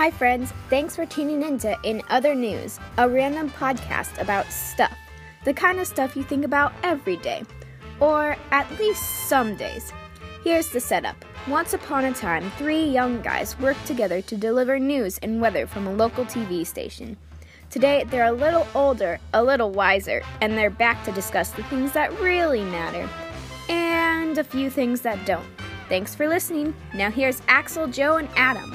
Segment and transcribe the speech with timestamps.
[0.00, 0.54] Hi, friends.
[0.70, 4.96] Thanks for tuning in to In Other News, a random podcast about stuff.
[5.44, 7.42] The kind of stuff you think about every day,
[8.00, 9.92] or at least some days.
[10.42, 11.22] Here's the setup.
[11.46, 15.86] Once upon a time, three young guys worked together to deliver news and weather from
[15.86, 17.18] a local TV station.
[17.68, 21.92] Today, they're a little older, a little wiser, and they're back to discuss the things
[21.92, 23.06] that really matter
[23.68, 25.44] and a few things that don't.
[25.90, 26.74] Thanks for listening.
[26.94, 28.74] Now, here's Axel, Joe, and Adam.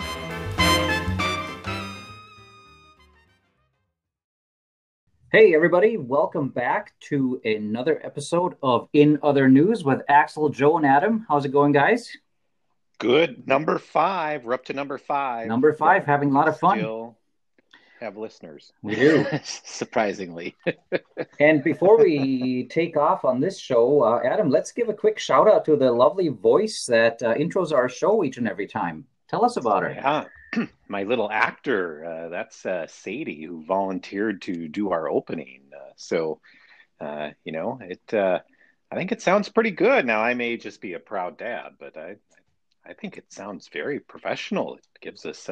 [5.31, 10.85] Hey, everybody, welcome back to another episode of In Other News with Axel, Joe, and
[10.85, 11.25] Adam.
[11.27, 12.15] How's it going, guys?
[12.99, 13.47] Good.
[13.47, 14.45] Number five.
[14.45, 15.47] We're up to number five.
[15.47, 16.77] Number five, having a lot of fun.
[16.77, 17.17] Still
[17.99, 18.71] have listeners.
[18.83, 19.25] We do.
[19.43, 20.55] Surprisingly.
[21.39, 25.47] and before we take off on this show, uh, Adam, let's give a quick shout
[25.47, 29.05] out to the lovely voice that uh, intros our show each and every time.
[29.27, 29.91] Tell us about her.
[29.91, 30.25] Yeah.
[30.87, 35.61] My little actor, uh, that's uh, Sadie, who volunteered to do our opening.
[35.75, 36.39] Uh, so,
[36.99, 38.41] uh, you know, it.
[38.91, 40.05] I think it sounds pretty good.
[40.05, 42.15] Now, I may just be a proud dad, but I,
[42.85, 44.75] I think it sounds very professional.
[44.75, 45.49] It gives us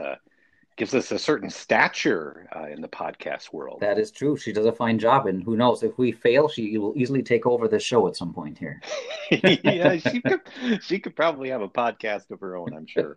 [0.76, 3.80] gives us a certain stature uh, in the podcast world.
[3.82, 4.36] That is true.
[4.38, 7.46] She does a fine job, and who knows if we fail, she will easily take
[7.46, 8.82] over the show at some point here.
[9.32, 10.42] yeah, she could.
[10.82, 12.74] She could probably have a podcast of her own.
[12.74, 13.16] I'm sure.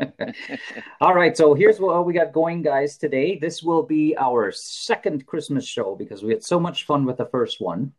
[1.01, 2.97] All right, so here's what we got going, guys.
[2.97, 7.17] Today, this will be our second Christmas show because we had so much fun with
[7.17, 7.93] the first one.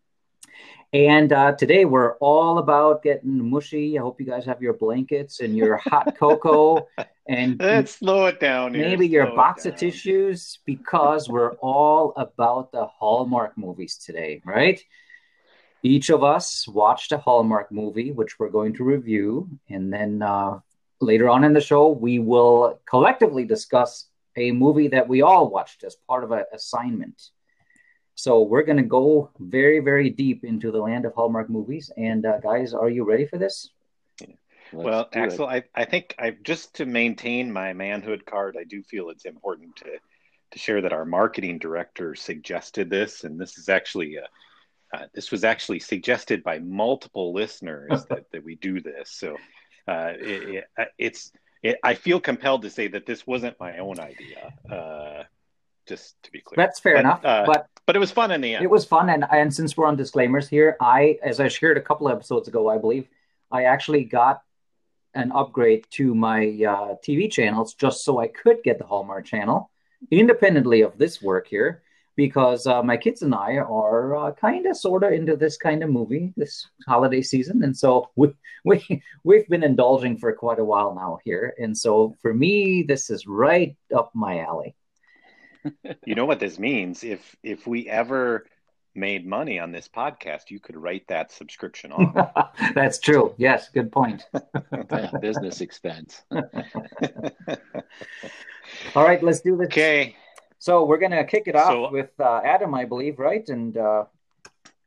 [0.93, 3.99] And uh, today we're all about getting mushy.
[3.99, 6.87] I hope you guys have your blankets and your hot cocoa
[7.27, 8.73] and let's slow it down.
[8.73, 8.87] Here.
[8.87, 14.79] Maybe slow your box of tissues because we're all about the Hallmark movies today, right?
[15.83, 20.59] Each of us watched a Hallmark movie, which we're going to review, and then uh,
[21.01, 24.07] later on in the show we will collectively discuss
[24.37, 27.29] a movie that we all watched as part of an assignment.
[28.17, 31.91] So we're going to go very, very deep into the land of Hallmark movies.
[31.97, 33.69] And uh, guys, are you ready for this?
[34.73, 39.09] well, Axel, I, I think I just to maintain my manhood card, I do feel
[39.11, 39.99] it's important to
[40.51, 45.29] to share that our marketing director suggested this, and this is actually a, uh, this
[45.29, 49.11] was actually suggested by multiple listeners that, that we do this.
[49.11, 49.35] So
[49.87, 53.77] uh, it, it, uh, it's it, I feel compelled to say that this wasn't my
[53.77, 54.53] own idea.
[55.87, 56.55] Just to be clear.
[56.57, 57.25] That's fair but, enough.
[57.25, 58.63] Uh, but but it was fun in the end.
[58.63, 61.81] It was fun, and and since we're on disclaimers here, I, as I shared a
[61.81, 63.07] couple episodes ago, I believe,
[63.49, 64.41] I actually got
[65.13, 69.71] an upgrade to my uh, TV channels just so I could get the Hallmark channel
[70.11, 71.81] independently of this work here,
[72.17, 75.81] because uh, my kids and I are uh, kind of sort of into this kind
[75.81, 78.33] of movie this holiday season, and so we
[78.65, 83.09] we we've been indulging for quite a while now here, and so for me, this
[83.09, 84.75] is right up my alley
[86.05, 87.03] you know what this means?
[87.03, 88.45] If if we ever
[88.97, 92.51] made money on this podcast, you could write that subscription off.
[92.73, 93.35] That's true.
[93.37, 94.25] Yes, good point.
[95.21, 96.23] Business expense.
[98.95, 99.67] All right, let's do this.
[99.67, 100.15] Okay.
[100.59, 103.47] So we're gonna kick it off so, with uh, Adam, I believe, right?
[103.47, 104.05] And uh,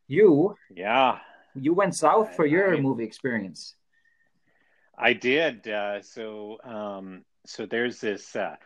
[0.08, 1.20] you, yeah,
[1.54, 3.76] you went south for your I, movie experience.
[4.98, 5.68] I did.
[5.68, 8.56] Uh, so, um, so there's this uh,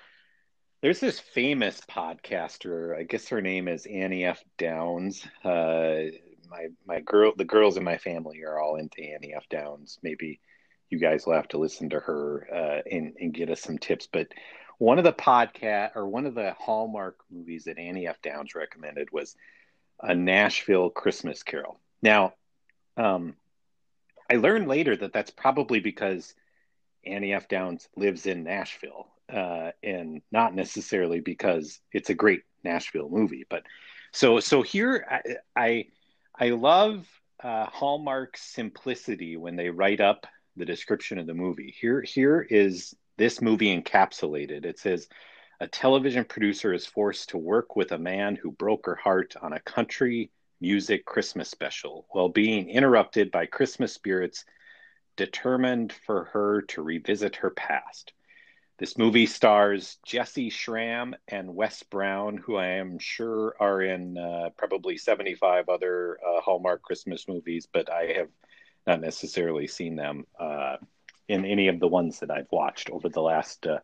[0.84, 2.94] there's this famous podcaster.
[2.94, 4.44] I guess her name is Annie F.
[4.58, 5.26] Downs.
[5.42, 6.10] Uh,
[6.50, 9.48] my my girl, the girls in my family are all into Annie F.
[9.48, 9.98] Downs.
[10.02, 10.40] Maybe
[10.90, 14.06] you guys will have to listen to her uh, and and get us some tips.
[14.12, 14.28] But
[14.76, 18.20] one of the podcast or one of the Hallmark movies that Annie F.
[18.20, 19.34] Downs recommended was
[20.02, 21.80] a Nashville Christmas Carol.
[22.02, 22.34] Now,
[22.98, 23.36] um,
[24.30, 26.34] I learned later that that's probably because
[27.06, 27.48] Annie F.
[27.48, 33.44] Downs lives in Nashville uh, and not necessarily because it's a great Nashville movie.
[33.48, 33.64] But
[34.12, 35.20] so so here I
[35.56, 35.86] I,
[36.38, 37.06] I love
[37.42, 40.26] uh, Hallmark's simplicity when they write up
[40.56, 41.74] the description of the movie.
[41.78, 44.64] Here here is this movie encapsulated.
[44.64, 45.08] It says.
[45.60, 49.52] A television producer is forced to work with a man who broke her heart on
[49.52, 54.44] a country music Christmas special while being interrupted by Christmas spirits
[55.16, 58.12] determined for her to revisit her past.
[58.76, 64.50] This movie stars Jessy Schram and Wes Brown, who I am sure are in uh,
[64.56, 68.31] probably 75 other uh, Hallmark Christmas movies, but I have
[68.85, 70.79] not necessarily seen them uh,
[71.29, 73.79] in any of the ones that I've watched over the last uh,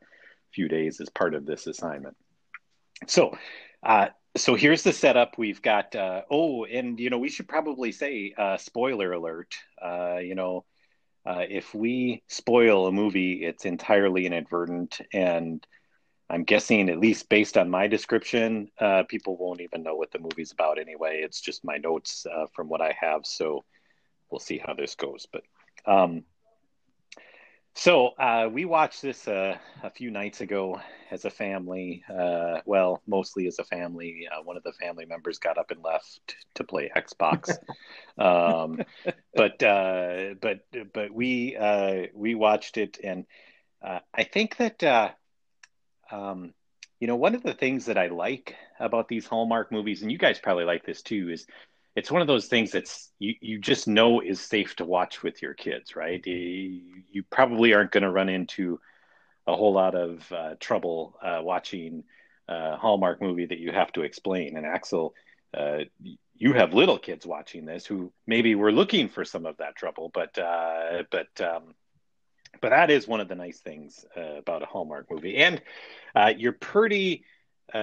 [0.52, 2.16] few days as part of this assignment.
[3.06, 3.38] So,
[3.84, 5.38] uh, so here's the setup.
[5.38, 9.54] We've got uh, oh, and you know we should probably say spoiler alert.
[10.20, 10.64] you know
[11.26, 15.66] uh, if we spoil a movie, it's entirely inadvertent, and
[16.30, 20.20] I'm guessing, at least based on my description, uh, people won't even know what the
[20.20, 21.22] movie's about anyway.
[21.24, 23.26] It's just my notes uh, from what I have.
[23.26, 23.64] So
[24.30, 25.26] we'll see how this goes.
[25.30, 25.42] But
[25.86, 26.22] um,
[27.80, 30.78] so uh, we watched this uh, a few nights ago
[31.10, 32.04] as a family.
[32.14, 34.28] Uh, well, mostly as a family.
[34.30, 37.56] Uh, one of the family members got up and left to play Xbox.
[38.18, 38.82] um,
[39.34, 40.60] but uh, but
[40.92, 43.24] but we uh, we watched it, and
[43.82, 45.16] I think that
[46.10, 46.52] um,
[47.00, 50.18] you know one of the things that I like about these Hallmark movies, and you
[50.18, 51.46] guys probably like this too, is
[51.96, 55.42] it's one of those things that's you, you just know is safe to watch with
[55.42, 56.24] your kids, right?
[56.24, 58.80] You, you probably aren't going to run into
[59.46, 62.04] a whole lot of uh, trouble uh, watching
[62.48, 64.56] a Hallmark movie that you have to explain.
[64.56, 65.14] And Axel,
[65.52, 65.80] uh,
[66.36, 70.10] you have little kids watching this who maybe were looking for some of that trouble,
[70.14, 71.74] but uh, but um,
[72.60, 75.60] but that is one of the nice things uh, about a Hallmark movie, and
[76.14, 77.24] uh, you're pretty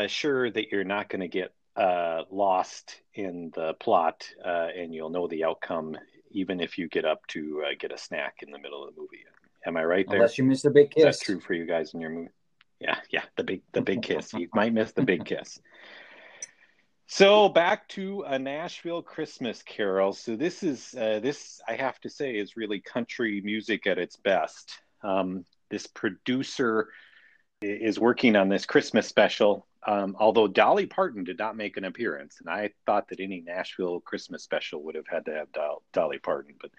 [0.07, 5.09] sure that you're not going to get uh, lost in the plot, uh, and you'll
[5.09, 5.95] know the outcome
[6.31, 8.99] even if you get up to uh, get a snack in the middle of the
[8.99, 9.23] movie.
[9.65, 10.17] Am I right there?
[10.17, 11.03] Unless you miss the big kiss.
[11.03, 12.29] That's true for you guys in your movie?
[12.79, 14.33] Yeah, yeah, the big the big kiss.
[14.33, 15.59] You might miss the big kiss.
[17.07, 20.11] So back to a Nashville Christmas Carol.
[20.13, 24.17] So this is uh, this I have to say is really country music at its
[24.17, 24.79] best.
[25.03, 26.89] Um, this producer
[27.61, 32.37] is working on this Christmas special um, although Dolly Parton did not make an appearance,
[32.39, 36.19] and I thought that any Nashville Christmas special would have had to have Do- Dolly
[36.19, 36.71] Parton, but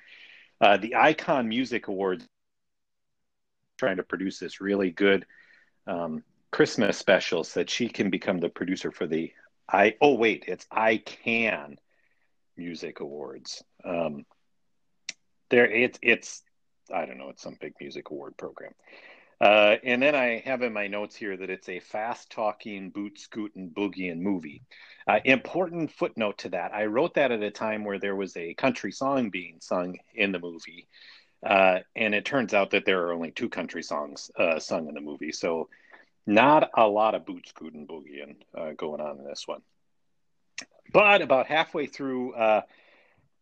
[0.61, 2.27] uh, the Icon Music Awards
[3.79, 5.25] trying to produce this really good
[5.87, 9.33] um, Christmas special so that she can become the producer for the
[9.69, 9.95] I.
[10.01, 11.79] Oh wait, it's I Can
[12.57, 13.63] Music Awards.
[13.85, 14.27] Um,
[15.51, 16.43] there, it's it's
[16.93, 18.73] I don't know, it's some big music award program.
[19.41, 23.21] Uh, and then I have in my notes here that it's a fast talking, boot
[23.21, 24.63] scooting, boogieing movie.
[25.07, 28.55] Uh, important footnote to that I wrote that at a time where there was a
[28.55, 30.89] country song being sung in the movie.
[31.47, 34.95] Uh, and it turns out that there are only two country songs uh, sung in
[34.95, 35.33] the movie.
[35.33, 35.69] So,
[36.27, 39.63] not a lot of boot scooting, boogieing uh, going on in this one.
[40.93, 42.35] But about halfway through,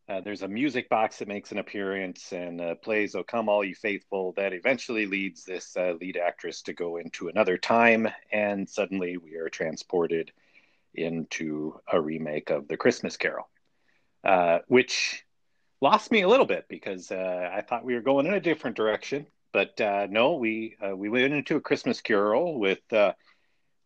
[0.08, 3.64] uh, there's a music box that makes an appearance and uh, plays "Oh Come All
[3.64, 8.68] You Faithful." That eventually leads this uh, lead actress to go into another time, and
[8.68, 10.30] suddenly we are transported
[10.94, 13.48] into a remake of The Christmas Carol,
[14.22, 15.24] uh, which
[15.80, 18.76] lost me a little bit because uh, I thought we were going in a different
[18.76, 19.26] direction.
[19.52, 22.82] But uh, no, we we went into a Christmas Carol with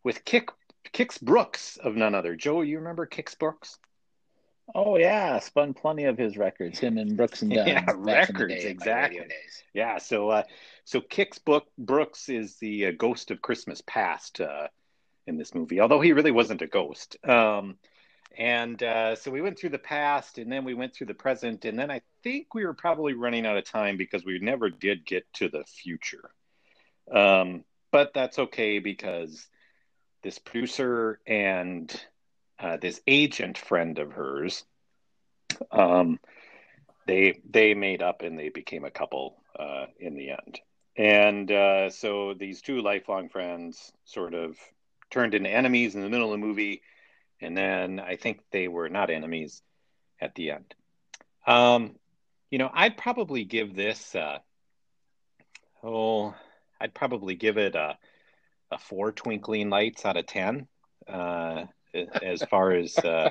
[0.04, 2.36] with Kix Brooks of none other.
[2.36, 3.78] Joe, you remember Kix Brooks?
[4.74, 6.78] Oh yeah, spun plenty of his records.
[6.78, 7.66] Him and Brooks and Dunn.
[7.66, 9.26] Yeah, records day, exactly.
[9.74, 10.42] Yeah, so uh,
[10.84, 14.68] so Kix book Brooks is the uh, ghost of Christmas past uh,
[15.26, 17.16] in this movie, although he really wasn't a ghost.
[17.24, 17.76] Um,
[18.36, 21.64] and uh, so we went through the past, and then we went through the present,
[21.64, 25.04] and then I think we were probably running out of time because we never did
[25.04, 26.30] get to the future.
[27.12, 29.46] Um, but that's okay because
[30.22, 31.92] this producer and
[32.60, 34.64] uh, this agent friend of hers.
[35.70, 36.18] Um,
[37.06, 40.60] they they made up and they became a couple uh, in the end.
[40.96, 44.56] And uh, so these two lifelong friends sort of
[45.10, 46.82] turned into enemies in the middle of the movie,
[47.40, 49.62] and then I think they were not enemies
[50.20, 50.74] at the end.
[51.46, 51.96] Um,
[52.50, 54.14] you know, I'd probably give this.
[54.14, 54.38] Uh,
[55.82, 56.34] oh,
[56.80, 57.96] I'd probably give it a
[58.70, 60.68] a four twinkling lights out of ten.
[61.08, 63.30] Uh, as far as uh,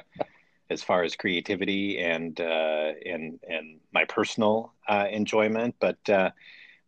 [0.69, 5.75] as far as creativity and uh, and and my personal uh, enjoyment.
[5.79, 6.31] But uh,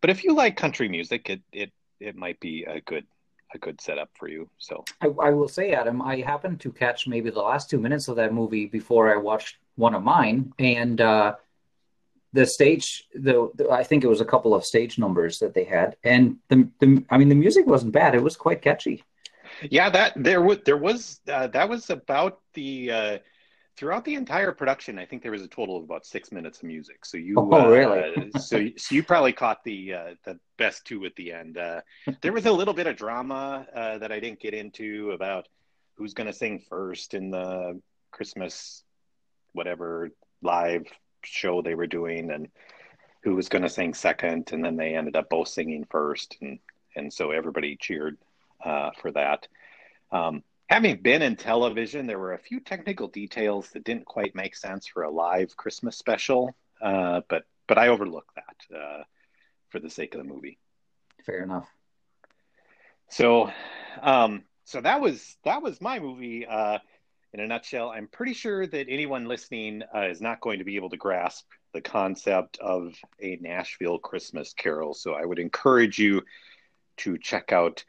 [0.01, 3.05] but if you like country music, it it it might be a good
[3.53, 4.49] a good setup for you.
[4.57, 8.07] So I, I will say, Adam, I happened to catch maybe the last two minutes
[8.07, 11.35] of that movie before I watched one of mine, and uh,
[12.33, 15.63] the stage, the, the, I think it was a couple of stage numbers that they
[15.63, 19.03] had, and the, the I mean the music wasn't bad; it was quite catchy.
[19.69, 23.17] Yeah, that there was there was uh, that was about the uh,
[23.77, 24.99] throughout the entire production.
[24.99, 27.05] I think there was a total of about six minutes of music.
[27.05, 28.31] So you, oh, uh, really?
[28.39, 31.57] so so you probably caught the uh, the best two at the end.
[31.57, 31.81] Uh,
[32.21, 35.47] there was a little bit of drama uh, that I didn't get into about
[35.95, 37.79] who's going to sing first in the
[38.11, 38.83] Christmas
[39.53, 40.85] whatever live
[41.23, 42.47] show they were doing, and
[43.23, 46.59] who was going to sing second, and then they ended up both singing first, and
[46.95, 48.17] and so everybody cheered
[48.63, 49.47] uh, for that.
[50.11, 54.55] Um, having been in television, there were a few technical details that didn't quite make
[54.55, 59.03] sense for a live Christmas special, uh, but but I overlooked that uh,
[59.69, 60.57] for the sake of the movie.
[61.25, 61.69] Fair enough.
[63.09, 63.51] So,
[64.01, 66.79] um, so that was that was my movie uh,
[67.33, 67.89] in a nutshell.
[67.89, 71.45] I'm pretty sure that anyone listening uh, is not going to be able to grasp
[71.73, 74.93] the concept of a Nashville Christmas Carol.
[74.93, 76.23] So I would encourage you
[76.97, 77.83] to check out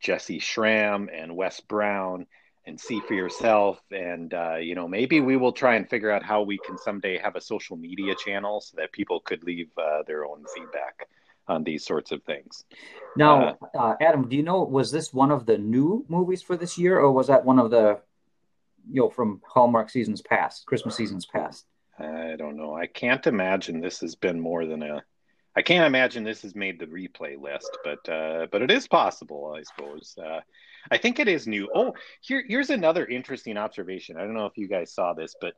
[0.00, 2.26] Jessy Schram and Wes Brown
[2.66, 3.80] and see for yourself.
[3.90, 7.18] And uh, you know, maybe we will try and figure out how we can someday
[7.18, 11.08] have a social media channel so that people could leave uh, their own feedback
[11.48, 12.64] on these sorts of things.
[13.16, 16.56] Now, uh, uh, Adam, do you know was this one of the new movies for
[16.56, 17.98] this year, or was that one of the
[18.90, 21.64] you know from Hallmark seasons past, Christmas seasons past?
[21.98, 22.76] I don't know.
[22.76, 25.02] I can't imagine this has been more than a.
[25.56, 29.54] I can't imagine this has made the replay list, but uh, but it is possible,
[29.56, 30.16] I suppose.
[30.16, 30.40] Uh,
[30.90, 31.68] I think it is new.
[31.74, 34.16] Oh, here here's another interesting observation.
[34.16, 35.54] I don't know if you guys saw this, but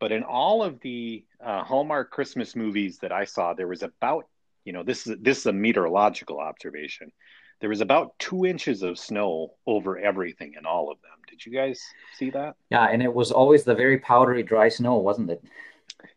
[0.00, 4.26] but in all of the uh, Hallmark Christmas movies that I saw, there was about
[4.64, 7.12] you know this is this is a meteorological observation.
[7.60, 11.12] There was about two inches of snow over everything in all of them.
[11.28, 11.80] Did you guys
[12.16, 12.56] see that?
[12.70, 15.44] Yeah, and it was always the very powdery, dry snow, wasn't it?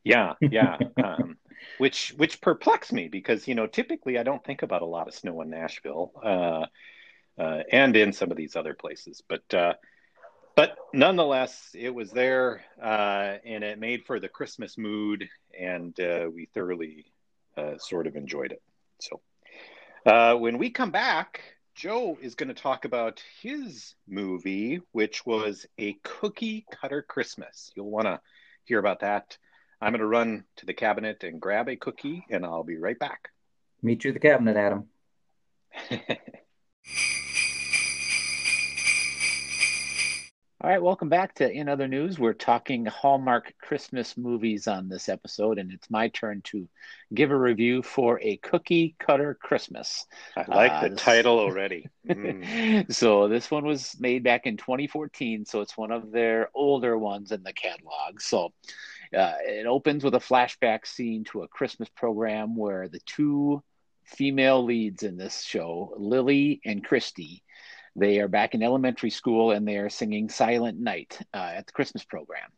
[0.04, 0.78] Yeah, yeah.
[1.04, 1.38] um,
[1.78, 5.14] which which perplexed me because you know typically I don't think about a lot of
[5.14, 6.66] snow in Nashville uh,
[7.42, 9.74] uh, and in some of these other places, but uh,
[10.56, 15.28] but nonetheless it was there uh, and it made for the Christmas mood,
[15.60, 17.06] and uh, we thoroughly
[17.58, 18.62] uh, sort of enjoyed it.
[19.00, 19.22] So
[20.38, 21.42] when we come back.
[21.76, 27.70] Joe is going to talk about his movie, which was a cookie cutter Christmas.
[27.76, 28.22] You'll want to
[28.64, 29.38] hear about that
[29.82, 32.98] I'm going to run to the cabinet and grab a cookie, and I'll be right
[32.98, 33.30] back.
[33.82, 34.88] Meet you at the cabinet, Adam.
[40.66, 42.18] All right, welcome back to In Other News.
[42.18, 46.68] We're talking Hallmark Christmas movies on this episode, and it's my turn to
[47.14, 50.08] give a review for A Cookie Cutter Christmas.
[50.36, 51.88] I like uh, the title already.
[52.08, 52.92] Mm.
[52.92, 57.32] so, this one was made back in 2014, so it's one of their older ones
[57.32, 58.20] in the catalog.
[58.20, 58.52] So,
[59.14, 63.62] uh, it opens with a flashback scene to a Christmas program where the two
[64.04, 67.44] female leads in this show, Lily and Christy,
[67.96, 71.72] they are back in elementary school and they are singing Silent Night uh, at the
[71.72, 72.50] Christmas program.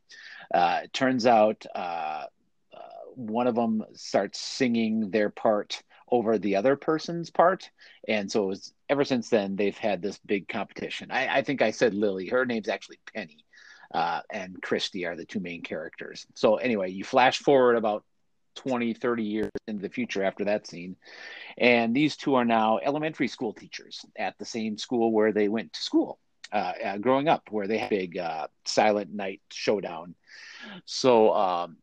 [0.54, 2.26] Uh, it turns out uh,
[2.74, 2.80] uh
[3.16, 7.70] one of them starts singing their part over the other person's part.
[8.08, 11.12] And so was, ever since then, they've had this big competition.
[11.12, 12.28] I, I think I said Lily.
[12.28, 13.46] Her name's actually Penny
[13.94, 16.26] uh, and Christy are the two main characters.
[16.36, 18.04] So anyway, you flash forward about
[18.56, 20.96] 20, 30 years into the future after that scene.
[21.58, 25.74] And these two are now elementary school teachers at the same school where they went
[25.74, 26.20] to school
[26.52, 30.16] uh, uh, growing up, where they had a big uh, silent night showdown.
[30.86, 31.78] So, um,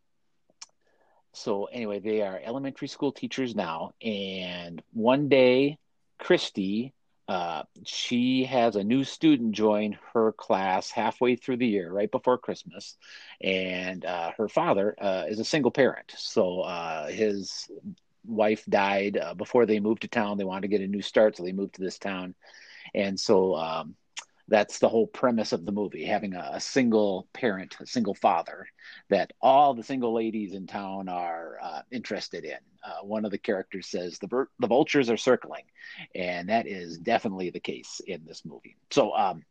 [1.32, 3.94] so anyway, they are elementary school teachers now.
[4.02, 5.78] And one day,
[6.18, 6.92] Christy
[7.28, 12.38] uh, she has a new student join her class halfway through the year, right before
[12.38, 12.96] Christmas,
[13.40, 16.12] and uh, her father uh, is a single parent.
[16.16, 17.70] So uh, his
[18.26, 20.36] wife died uh, before they moved to town.
[20.38, 22.34] They wanted to get a new start, so they moved to this town,
[22.94, 23.94] and so um,
[24.48, 28.66] that's the whole premise of the movie having a, a, single parent a single father
[29.08, 32.58] that all the single ladies in town are uh, interested in.
[32.82, 35.64] Uh, one of the characters says the, the vultures are circling
[36.14, 38.76] and that is definitely the case in this movie.
[38.90, 39.44] So um,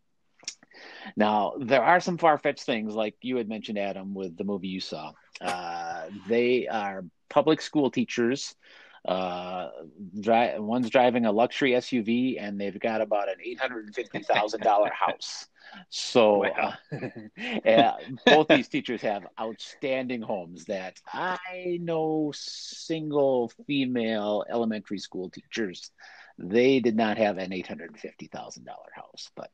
[1.15, 4.79] now there are some far-fetched things like you had mentioned adam with the movie you
[4.79, 5.13] saw.
[5.41, 8.53] Uh, they are public school teachers
[9.05, 9.69] uh,
[10.19, 14.19] dri- one's driving a luxury SUV, and they've got about an eight hundred and fifty
[14.19, 15.47] thousand dollar house.
[15.89, 16.73] So, wow.
[17.65, 17.93] uh,
[18.25, 20.65] both these teachers have outstanding homes.
[20.65, 25.91] That I know, single female elementary school teachers,
[26.37, 29.49] they did not have an eight hundred and fifty thousand dollar house, but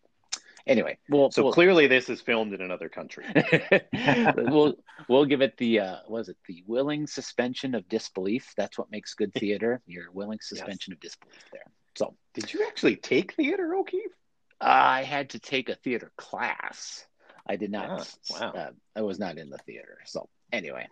[0.69, 3.25] anyway, well, so we'll, clearly this is filmed in another country.
[4.37, 4.75] we'll
[5.07, 8.53] we'll give it the uh, was it the willing suspension of disbelief?
[8.55, 9.81] That's what makes good theater.
[9.85, 10.95] Your willing suspension yes.
[10.95, 11.65] of disbelief there.
[11.95, 14.15] So, did you actually take theater, O'Keefe?
[14.61, 17.05] I had to take a theater class.
[17.47, 17.89] I did not.
[17.89, 18.51] Ah, wow.
[18.51, 19.97] Uh, I was not in the theater.
[20.05, 20.87] So anyway,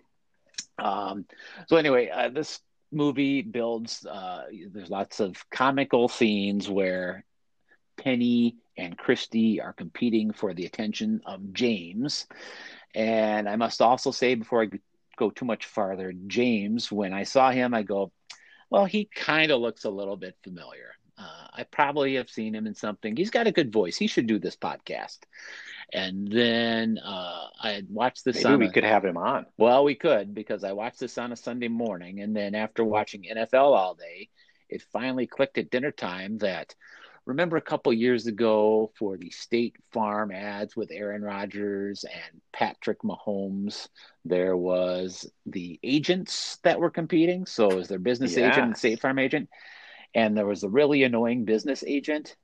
[0.80, 1.26] um,
[1.68, 2.60] so anyway, uh, this
[2.92, 4.06] movie builds.
[4.06, 7.24] Uh, there's lots of comical scenes where
[7.98, 12.28] Penny and Christy are competing for the attention of James.
[12.96, 14.70] And I must also say, before I
[15.18, 18.12] go too much farther, James, when I saw him, I go,
[18.70, 20.92] well, he kind of looks a little bit familiar.
[21.18, 23.16] Uh, I probably have seen him in something.
[23.16, 23.98] He's got a good voice.
[23.98, 25.20] He should do this podcast.
[25.92, 28.44] And then uh, I watched this.
[28.44, 29.46] Maybe we a, could have him on.
[29.58, 33.24] Well, we could because I watched this on a Sunday morning, and then after watching
[33.24, 34.30] NFL all day,
[34.70, 36.76] it finally clicked at dinner time that
[37.28, 43.02] remember a couple years ago for the State Farm ads with Aaron Rodgers and Patrick
[43.02, 43.90] Mahomes,
[44.24, 47.46] there was the agents that were competing.
[47.46, 48.54] So it was their business yes.
[48.54, 49.50] agent and State Farm agent.
[50.16, 52.38] And there was a really annoying business agent.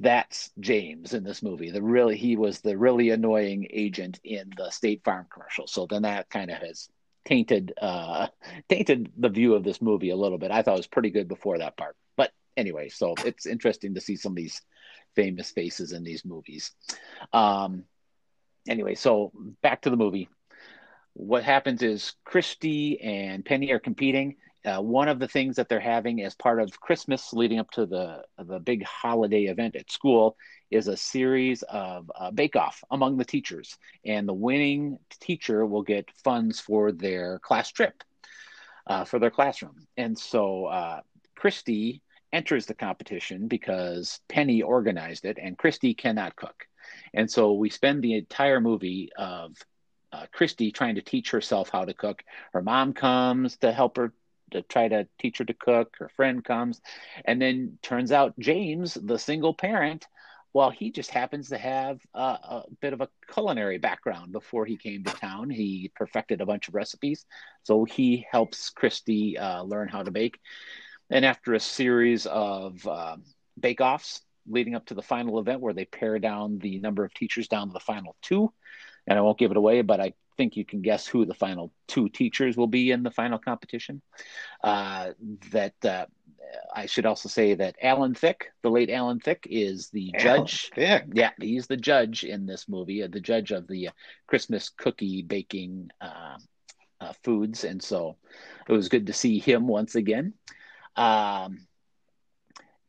[0.00, 1.70] That's James in this movie.
[1.70, 5.68] The really he was the really annoying agent in the State Farm commercial.
[5.68, 6.88] So then that kind of has
[7.24, 8.26] tainted uh
[8.68, 10.50] tainted the view of this movie a little bit.
[10.50, 11.94] I thought it was pretty good before that part
[12.56, 14.60] anyway, so it's interesting to see some of these
[15.14, 16.72] famous faces in these movies.
[17.32, 17.84] Um,
[18.68, 19.32] anyway, so
[19.62, 20.28] back to the movie.
[21.14, 24.36] What happens is Christy and Penny are competing.
[24.64, 27.84] Uh, one of the things that they're having as part of Christmas, leading up to
[27.84, 30.36] the the big holiday event at school,
[30.70, 35.82] is a series of uh, bake off among the teachers, and the winning teacher will
[35.82, 38.04] get funds for their class trip,
[38.86, 39.86] uh, for their classroom.
[39.96, 41.00] And so uh,
[41.34, 42.00] Christy
[42.32, 46.66] enters the competition because Penny organized it and Christy cannot cook.
[47.14, 49.56] And so we spend the entire movie of
[50.12, 52.22] uh, Christy trying to teach herself how to cook.
[52.52, 54.12] Her mom comes to help her
[54.50, 55.94] to try to teach her to cook.
[55.98, 56.80] Her friend comes.
[57.24, 60.06] And then turns out James, the single parent,
[60.54, 64.76] well, he just happens to have a, a, bit of a culinary background before he
[64.76, 65.48] came to town.
[65.48, 67.24] He perfected a bunch of recipes.
[67.62, 70.38] So he helps Christy uh, learn how to bake.
[71.12, 73.16] And after a series of uh,
[73.60, 77.48] bake-offs leading up to the final event where they pare down the number of teachers
[77.48, 78.50] down to the final two,
[79.06, 81.70] and I won't give it away, but I think you can guess who the final
[81.86, 84.00] two teachers will be in the final competition.
[84.64, 85.10] Uh,
[85.50, 86.06] that uh,
[86.74, 90.70] I should also say that Alan Thicke, the late Alan Thicke, is the Alan judge.
[90.74, 91.04] Thicke.
[91.12, 93.92] Yeah, he's the judge in this movie, uh, the judge of the uh,
[94.26, 96.38] Christmas cookie baking uh,
[97.02, 98.16] uh, foods, and so
[98.66, 100.32] it was good to see him once again.
[100.96, 101.66] Um,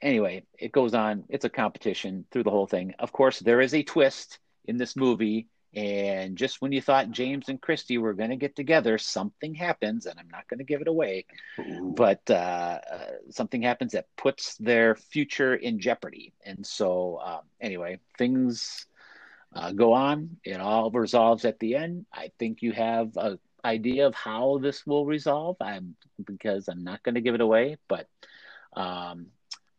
[0.01, 1.23] anyway, it goes on.
[1.29, 2.93] It's a competition through the whole thing.
[2.99, 5.47] Of course, there is a twist in this movie.
[5.75, 10.05] And just when you thought James and Christy were going to get together, something happens,
[10.05, 11.25] and I'm not going to give it away,
[11.59, 11.93] Ooh.
[11.97, 12.33] but uh,
[12.91, 16.31] uh, something happens that puts their future in jeopardy.
[16.45, 18.85] And so, uh, anyway, things
[19.55, 20.37] uh, go on.
[20.43, 22.05] It all resolves at the end.
[22.13, 25.57] I think you have a idea of how this will resolve.
[25.61, 28.07] I'm because I'm not going to give it away, but
[28.75, 29.27] um,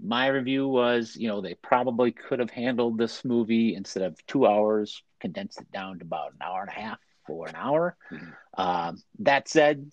[0.01, 4.47] my review was, you know, they probably could have handled this movie instead of two
[4.47, 7.97] hours, condensed it down to about an hour and a half or an hour.
[8.11, 8.61] Mm-hmm.
[8.61, 9.91] Um, that said,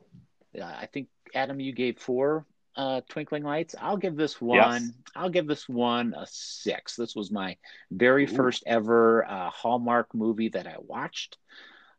[0.60, 3.76] uh, I think Adam, you gave four uh, Twinkling Lights.
[3.80, 4.84] I'll give this one.
[4.84, 4.92] Yes.
[5.16, 6.96] I'll give this one a six.
[6.96, 7.58] This was my
[7.92, 8.36] very Ooh.
[8.36, 11.38] first ever uh, Hallmark movie that I watched.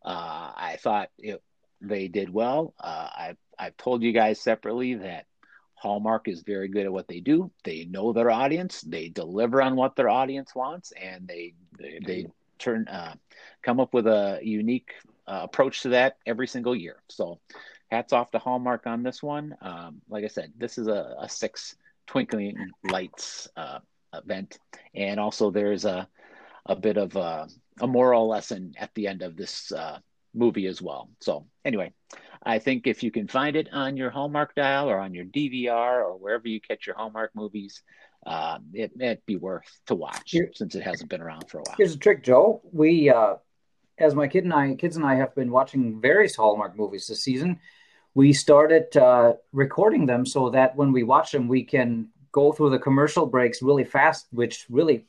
[0.05, 1.43] Uh, I thought it
[1.83, 2.75] they did well.
[2.81, 5.27] Uh, I've I've told you guys separately that
[5.75, 7.51] Hallmark is very good at what they do.
[7.65, 8.81] They know their audience.
[8.83, 12.27] They deliver on what their audience wants, and they they, they
[12.59, 13.15] turn uh,
[13.63, 14.93] come up with a unique
[15.27, 17.03] uh, approach to that every single year.
[17.09, 17.41] So,
[17.91, 19.57] hats off to Hallmark on this one.
[19.61, 21.75] Um, like I said, this is a, a six
[22.07, 23.81] twinkling lights uh,
[24.15, 24.59] event,
[24.95, 26.09] and also there's a
[26.67, 27.49] a bit of a,
[27.81, 29.99] a moral lesson at the end of this uh,
[30.35, 31.11] movie as well.
[31.21, 31.93] So anyway,
[32.43, 36.05] I think if you can find it on your Hallmark dial or on your DVR
[36.05, 37.83] or wherever you catch your Hallmark movies,
[38.27, 41.63] uh, it, would be worth to watch Here, since it hasn't been around for a
[41.63, 41.77] while.
[41.77, 42.63] Here's a trick, Joe.
[42.73, 43.35] We, uh,
[43.99, 47.23] as my kid and I, kids and I have been watching various Hallmark movies this
[47.23, 47.61] season.
[48.15, 52.71] We started uh, recording them so that when we watch them, we can go through
[52.71, 55.07] the commercial breaks really fast, which really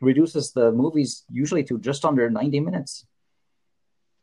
[0.00, 3.06] reduces the movies usually to just under 90 minutes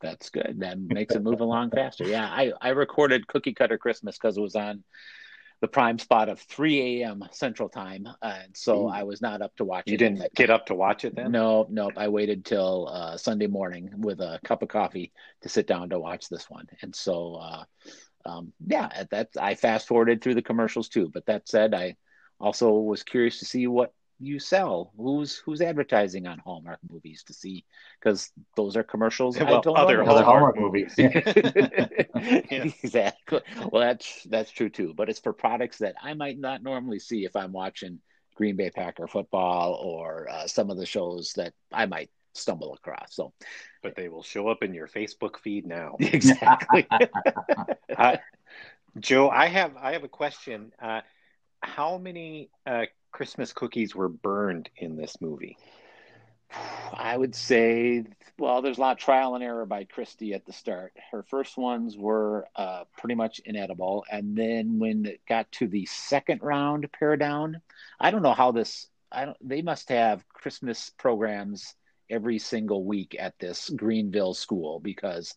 [0.04, 0.58] that's good.
[0.60, 2.06] That makes it move along faster.
[2.06, 4.84] Yeah, I, I recorded Cookie Cutter Christmas because it was on
[5.62, 7.24] the prime spot of 3 a.m.
[7.32, 10.02] Central Time, and so I was not up to watch you it.
[10.02, 11.32] You didn't get up to watch it then?
[11.32, 11.90] No, no.
[11.96, 16.00] I waited till uh, Sunday morning with a cup of coffee to sit down to
[16.00, 17.64] watch this one, and so uh,
[18.26, 21.10] um, yeah, that I fast forwarded through the commercials too.
[21.14, 21.96] But that said, I
[22.42, 23.94] also was curious to see what
[24.26, 24.92] you sell?
[24.98, 27.66] Who's who's advertising on Hallmark movies to see?
[28.00, 29.38] Because those are commercials.
[29.38, 30.94] Well, other Hallmark, Hallmark movies.
[30.98, 33.42] exactly.
[33.72, 34.94] Well, that's that's true too.
[34.96, 38.00] But it's for products that I might not normally see if I'm watching
[38.36, 43.16] Green Bay Packer football or uh, some of the shows that I might stumble across.
[43.16, 43.34] So,
[43.82, 45.96] but they will show up in your Facebook feed now.
[46.00, 46.88] Exactly.
[47.98, 48.18] uh,
[49.00, 50.72] Joe, I have I have a question.
[50.82, 51.02] Uh,
[51.62, 55.58] how many uh, Christmas cookies were burned in this movie?
[56.94, 58.04] I would say,
[58.38, 60.94] well, there's a lot of trial and error by Christy at the start.
[61.12, 65.86] Her first ones were uh, pretty much inedible, and then when it got to the
[65.86, 67.62] second round pare down,
[68.00, 68.88] I don't know how this.
[69.12, 69.38] I don't.
[69.48, 71.76] They must have Christmas programs
[72.10, 75.34] every single week at this Greenville school because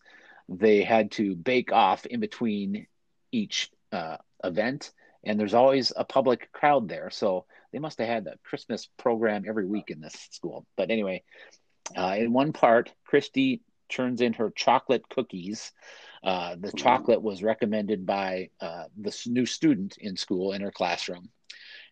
[0.49, 2.87] they had to bake off in between
[3.31, 4.91] each uh, event,
[5.23, 7.09] and there's always a public crowd there.
[7.09, 10.65] So they must have had a Christmas program every week in this school.
[10.75, 11.23] But anyway,
[11.95, 15.71] uh, in one part, Christy turns in her chocolate cookies.
[16.23, 21.29] Uh, the chocolate was recommended by uh, the new student in school in her classroom.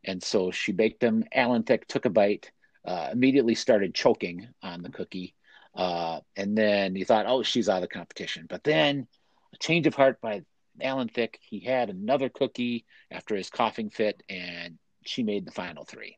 [0.04, 1.24] And so she baked them.
[1.34, 2.52] Alan Thicke took a bite,
[2.86, 5.36] uh, immediately started choking on the cookie.
[5.74, 8.46] Uh, and then he thought, oh, she's out of the competition.
[8.48, 9.08] But then
[9.54, 10.44] a change of heart by
[10.82, 11.40] Alan Thicke.
[11.42, 16.18] He had another cookie after his coughing fit, and she made the final three.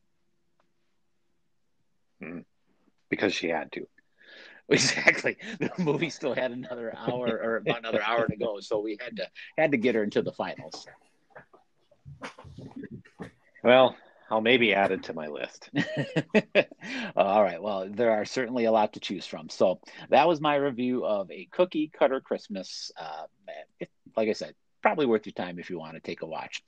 [2.22, 2.46] Mm.
[3.10, 3.88] Because she had to.
[4.70, 5.38] Exactly.
[5.60, 9.16] The movie still had another hour or about another hour to go, so we had
[9.16, 10.86] to had to get her into the finals.
[13.64, 13.96] Well,
[14.30, 15.70] I'll maybe add it to my list.
[17.16, 17.62] All right.
[17.62, 19.50] Well, there are certainly a lot to choose from.
[19.50, 22.92] So that was my review of a cookie cutter Christmas.
[23.00, 23.24] Uh,
[24.18, 26.64] like I said, probably worth your time if you want to take a watch.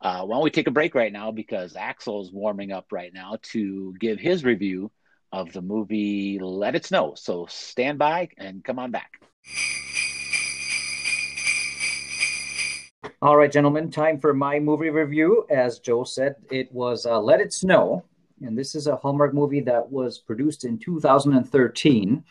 [0.00, 3.38] Uh, why don't we take a break right now because Axel's warming up right now
[3.42, 4.90] to give his review
[5.32, 7.14] of the movie Let It Snow.
[7.16, 9.20] So stand by and come on back.
[13.22, 15.46] All right, gentlemen, time for my movie review.
[15.48, 18.04] As Joe said, it was uh, Let It Snow,
[18.42, 22.22] and this is a Hallmark movie that was produced in 2013.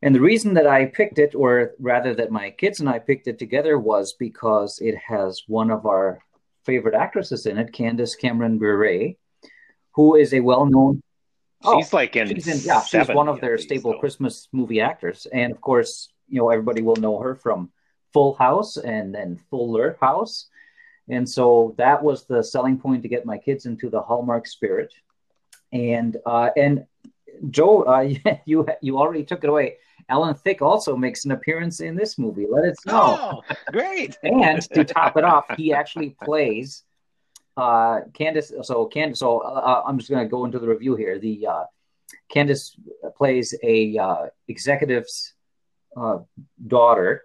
[0.00, 3.28] And the reason that I picked it, or rather that my kids and I picked
[3.28, 6.20] it together, was because it has one of our
[6.68, 9.14] favorite actresses in it, Candace Cameron Bure,
[9.94, 11.02] who is a well-known.
[11.64, 13.98] She's oh, like in, she's in yeah, she's one of their staple.
[13.98, 17.70] Christmas movie actors, and of course, you know everybody will know her from
[18.12, 20.46] Full House and then Fuller House,
[21.08, 24.92] and so that was the selling point to get my kids into the Hallmark spirit,
[25.72, 26.86] and uh, and
[27.50, 29.78] Joe, uh, you you already took it away.
[30.08, 32.46] Alan Thicke also makes an appearance in this movie.
[32.50, 33.18] Let it snow.
[33.20, 34.16] Oh, great!
[34.22, 36.84] and to top it off, he actually plays
[37.56, 38.52] uh, Candace.
[38.62, 39.18] So Candace.
[39.18, 41.18] So uh, uh I'm just going to go into the review here.
[41.18, 41.64] The uh,
[42.30, 42.76] Candace
[43.16, 45.34] plays a uh, executive's
[45.96, 46.18] uh,
[46.66, 47.24] daughter,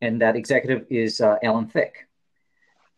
[0.00, 2.08] and that executive is uh, Alan Thicke,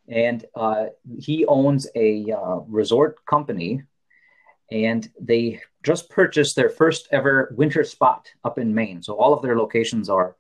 [0.09, 0.87] and uh,
[1.19, 3.83] he owns a uh, resort company,
[4.71, 9.03] and they just purchased their first ever winter spot up in Maine.
[9.03, 10.37] So all of their locations are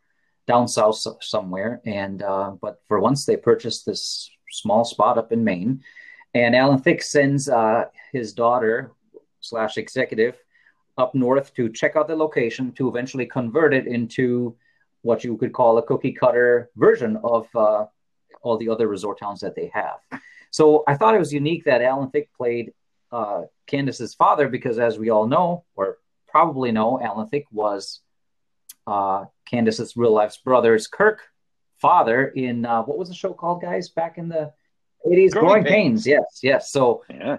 [0.46, 1.80] down south somewhere.
[1.84, 5.82] And uh, but for once, they purchased this small spot up in Maine.
[6.34, 8.92] And Alan Thicke sends uh, his daughter
[9.40, 10.36] slash executive
[10.96, 14.56] up north to check out the location to eventually convert it into
[15.02, 17.84] what you could call a cookie cutter version of uh,
[18.42, 19.98] all the other resort towns that they have.
[20.50, 22.72] So I thought it was unique that Alan Thicke played
[23.14, 28.00] uh, Candace's father because, as we all know, or probably know, Alan Thicke was
[28.88, 31.20] uh, Candace's real life's brother's Kirk
[31.80, 33.88] father in uh, what was the show called, guys?
[33.88, 34.52] Back in the
[35.08, 36.04] eighties, Growing, Growing Pains.
[36.04, 36.06] Pains.
[36.06, 36.72] Yes, yes.
[36.72, 37.38] So yeah.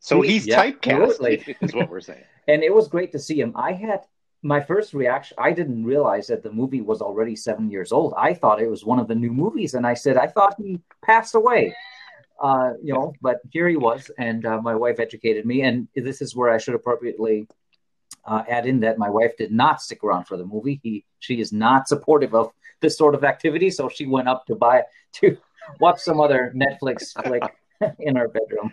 [0.00, 2.24] So he, he's yeah, typecast, is what we're saying.
[2.48, 3.52] and it was great to see him.
[3.54, 4.00] I had
[4.42, 5.36] my first reaction.
[5.40, 8.14] I didn't realize that the movie was already seven years old.
[8.16, 10.80] I thought it was one of the new movies, and I said, I thought he
[11.04, 11.74] passed away
[12.40, 15.62] uh, you know, but here he was, and uh, my wife educated me.
[15.62, 17.48] And this is where I should appropriately
[18.24, 20.80] uh, add in that my wife did not stick around for the movie.
[20.82, 24.54] He, she is not supportive of this sort of activity, so she went up to
[24.54, 24.82] buy
[25.14, 25.36] to
[25.80, 27.42] watch some other Netflix flick
[27.98, 28.72] in our bedroom,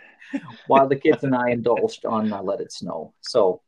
[0.68, 3.14] while the kids and I indulged on uh, Let It Snow.
[3.22, 3.62] So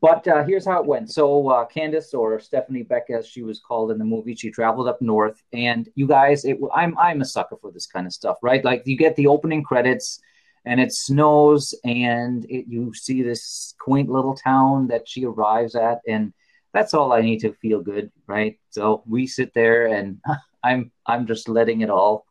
[0.00, 1.10] but uh, here's how it went.
[1.10, 4.88] So uh, Candace, or Stephanie Beck, as she was called in the movie, she traveled
[4.88, 8.38] up north, and you guys, it, I'm I'm a sucker for this kind of stuff,
[8.42, 8.64] right?
[8.64, 10.20] Like you get the opening credits,
[10.64, 16.00] and it snows, and it, you see this quaint little town that she arrives at,
[16.08, 16.32] and
[16.72, 18.58] that's all I need to feel good, right?
[18.70, 20.20] So we sit there, and
[20.64, 22.26] I'm I'm just letting it all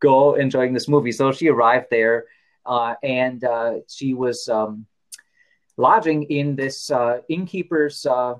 [0.00, 1.12] go, enjoying this movie.
[1.12, 2.26] So she arrived there,
[2.64, 4.48] uh, and uh, she was.
[4.48, 4.86] Um,
[5.76, 8.34] lodging in this uh, innkeeper's uh,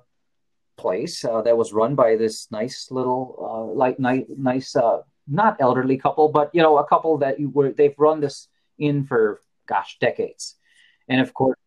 [0.77, 5.57] place uh, that was run by this nice little, uh, like ni- nice, uh, not
[5.61, 9.41] elderly couple, but you know, a couple that you were they've run this in for
[9.67, 10.57] gosh decades,
[11.09, 11.59] and of course.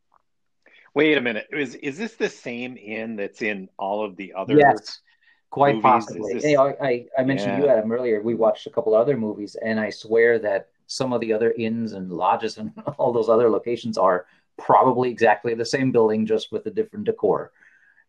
[0.95, 1.47] Wait a minute.
[1.51, 4.58] Is is this the same inn that's in all of the other?
[4.58, 5.01] Yes,
[5.49, 5.84] quite movies?
[5.84, 6.34] possibly.
[6.34, 6.58] This...
[6.58, 7.60] I, I mentioned yeah.
[7.60, 8.21] you Adam earlier.
[8.21, 11.93] We watched a couple other movies, and I swear that some of the other inns
[11.93, 14.25] and lodges and all those other locations are
[14.59, 17.51] probably exactly the same building, just with a different decor.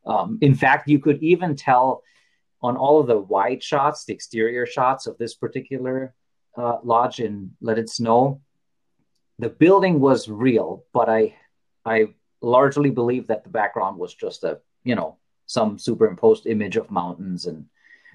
[0.04, 2.02] Um, in fact, you could even tell
[2.62, 6.14] on all of the wide shots, the exterior shots of this particular
[6.56, 8.40] uh, lodge in Let It Snow,
[9.40, 11.34] the building was real, but I
[11.84, 12.08] I
[12.42, 17.46] largely believe that the background was just a you know some superimposed image of mountains
[17.46, 17.66] and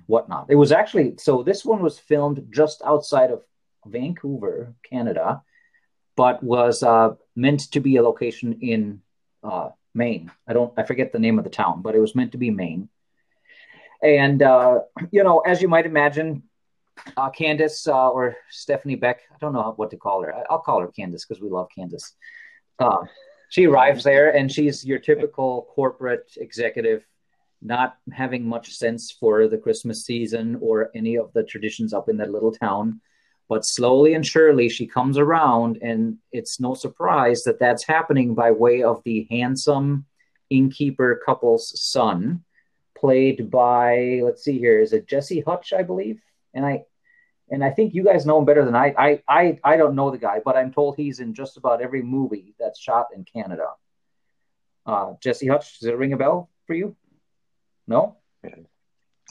[0.06, 0.46] whatnot.
[0.50, 3.44] It was actually so this one was filmed just outside of
[3.88, 5.42] Vancouver, Canada,
[6.16, 9.02] but was uh, meant to be a location in
[9.44, 10.32] uh, Maine.
[10.48, 12.52] I don't I forget the name of the town, but it was meant to be
[12.52, 12.90] Maine.
[14.02, 16.44] And uh, you know, as you might imagine,
[17.18, 20.34] uh, Candace uh, or Stephanie Beck, I don't know what to call her.
[20.50, 22.14] I'll call her Candace because we love Candace.
[22.80, 23.06] Uh,
[23.50, 27.06] she arrives there and she's your typical corporate executive,
[27.62, 32.18] not having much sense for the Christmas season or any of the traditions up in
[32.18, 33.02] that little town.
[33.48, 38.52] But slowly and surely, she comes around, and it's no surprise that that's happening by
[38.52, 40.06] way of the handsome
[40.50, 42.44] innkeeper couple's son,
[42.98, 46.22] played by, let's see here, is it Jesse Hutch, I believe?
[46.54, 46.86] And I,
[47.50, 48.94] and I think you guys know him better than I.
[48.98, 52.02] I I I don't know the guy, but I'm told he's in just about every
[52.02, 53.68] movie that's shot in Canada.
[54.86, 56.96] Uh, Jesse Hutch, does it ring a bell for you?
[57.88, 58.18] No.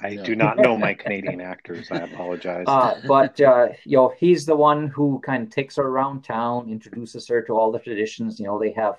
[0.03, 1.89] I do not know my Canadian actors.
[1.91, 2.65] I apologize.
[2.67, 6.69] Uh, but uh, you know, he's the one who kind of takes her around town,
[6.69, 8.41] introduces her to all the traditions.
[8.41, 8.97] You know, they have,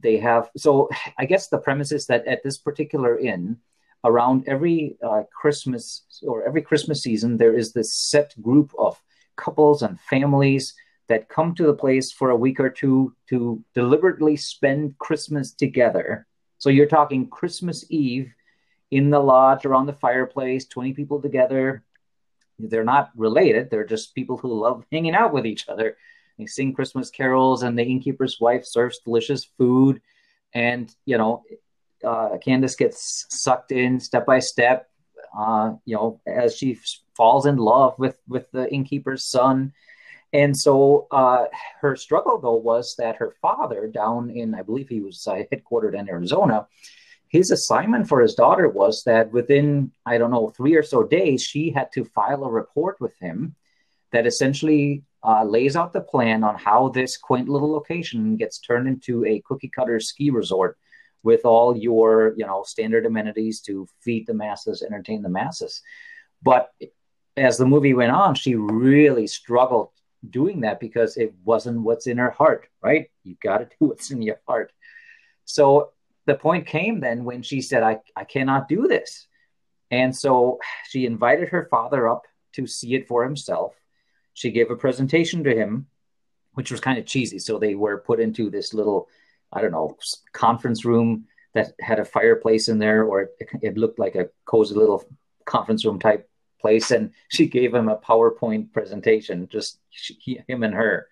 [0.00, 0.50] they have.
[0.56, 3.58] So I guess the premise is that at this particular inn,
[4.04, 9.00] around every uh, Christmas or every Christmas season, there is this set group of
[9.36, 10.74] couples and families
[11.08, 16.26] that come to the place for a week or two to deliberately spend Christmas together.
[16.58, 18.32] So you're talking Christmas Eve
[18.90, 21.82] in the lodge around the fireplace, 20 people together.
[22.58, 25.96] They're not related, they're just people who love hanging out with each other.
[26.38, 30.02] They sing Christmas carols, and the innkeeper's wife serves delicious food.
[30.52, 31.44] And, you know,
[32.04, 34.90] uh, Candace gets sucked in step by step,
[35.36, 36.78] uh, you know, as she
[37.16, 39.72] falls in love with, with the innkeeper's son.
[40.32, 41.46] And so uh,
[41.80, 45.98] her struggle, though, was that her father, down in, I believe he was uh, headquartered
[45.98, 46.66] in Arizona,
[47.28, 51.42] his assignment for his daughter was that within, I don't know, three or so days,
[51.42, 53.56] she had to file a report with him
[54.12, 58.86] that essentially uh, lays out the plan on how this quaint little location gets turned
[58.86, 60.78] into a cookie cutter ski resort
[61.24, 65.82] with all your, you know, standard amenities to feed the masses, entertain the masses.
[66.42, 66.70] But
[67.36, 69.90] as the movie went on, she really struggled
[70.30, 73.10] doing that because it wasn't what's in her heart, right?
[73.24, 74.72] You got to do what's in your heart.
[75.44, 75.90] So
[76.26, 79.26] the point came then when she said, I, I cannot do this.
[79.90, 80.58] And so
[80.88, 83.74] she invited her father up to see it for himself.
[84.34, 85.86] She gave a presentation to him,
[86.54, 87.38] which was kind of cheesy.
[87.38, 89.08] So they were put into this little,
[89.52, 89.96] I don't know,
[90.32, 94.74] conference room that had a fireplace in there, or it, it looked like a cozy
[94.74, 95.04] little
[95.44, 96.28] conference room type
[96.60, 96.90] place.
[96.90, 101.08] And she gave him a PowerPoint presentation, just she, him and her.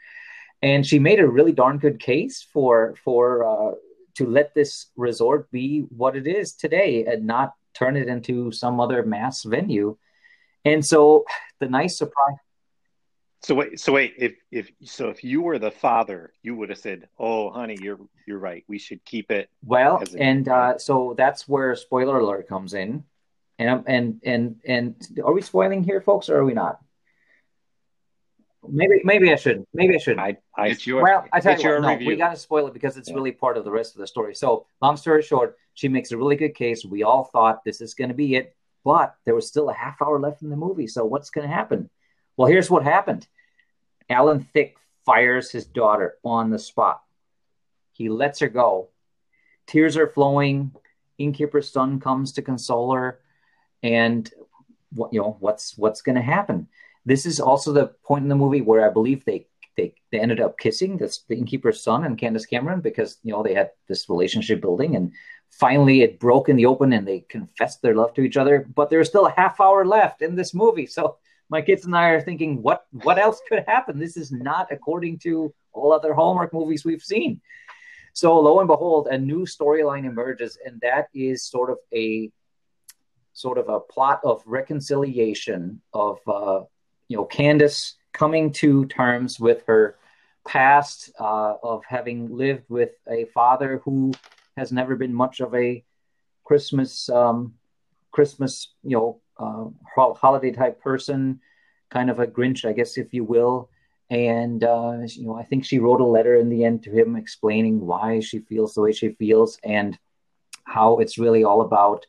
[0.60, 3.74] And she made a really darn good case for for uh,
[4.14, 8.80] to let this resort be what it is today and not turn it into some
[8.80, 9.96] other mass venue.
[10.64, 11.24] And so
[11.60, 12.36] the nice surprise.
[13.42, 16.78] So wait, so wait, if if so, if you were the father, you would have
[16.78, 18.64] said, "Oh, honey, you're you're right.
[18.68, 23.04] We should keep it." Well, and uh, so that's where spoiler alert comes in,
[23.58, 26.80] and and and and are we spoiling here, folks, or are we not?
[28.68, 29.68] Maybe maybe I shouldn't.
[29.74, 30.20] Maybe I shouldn't.
[30.20, 32.08] I, I It's your well, I tell it's you what, your no, review.
[32.08, 33.14] we got to spoil it because it's Yeah.
[33.14, 34.34] really part of the rest of the story.
[34.34, 36.84] So, long story short, she makes a really good case.
[36.84, 40.00] We all thought this is going to be it, but there was still a half
[40.02, 40.86] hour left in the movie.
[40.86, 41.90] So, what's going to happen?
[42.36, 43.26] Well, here's what happened.
[44.08, 47.02] Alan Thicke fires his daughter on the spot.
[47.92, 48.88] He lets her go.
[49.66, 50.72] Tears are flowing.
[51.18, 53.20] Innkeeper's son comes to console her,
[53.82, 54.28] and
[54.92, 56.66] what you know what's what's going to happen?
[57.04, 60.40] This is also the point in the movie where I believe they they, they ended
[60.40, 64.08] up kissing this the innkeeper's son and Candace Cameron because you know they had this
[64.08, 65.12] relationship building and
[65.50, 68.90] finally it broke in the open and they confessed their love to each other but
[68.90, 70.86] there's still a half hour left in this movie.
[70.86, 71.16] So
[71.50, 73.98] my kids and I are thinking what what else could happen?
[73.98, 77.40] This is not according to all other Hallmark movies we've seen.
[78.12, 82.30] So lo and behold a new storyline emerges and that is sort of a
[83.32, 86.60] sort of a plot of reconciliation of uh,
[87.08, 89.96] you know Candace coming to terms with her
[90.46, 94.12] past uh, of having lived with a father who
[94.56, 95.82] has never been much of a
[96.44, 97.54] Christmas um,
[98.12, 99.66] Christmas you know uh,
[100.14, 101.40] holiday type person,
[101.90, 103.70] kind of a Grinch, I guess, if you will.
[104.10, 107.16] and uh, you know, I think she wrote a letter in the end to him
[107.16, 109.98] explaining why she feels the way she feels and
[110.64, 112.06] how it's really all about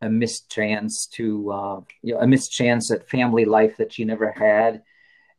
[0.00, 4.82] a mischance to uh, you know, a mischance at family life that she never had.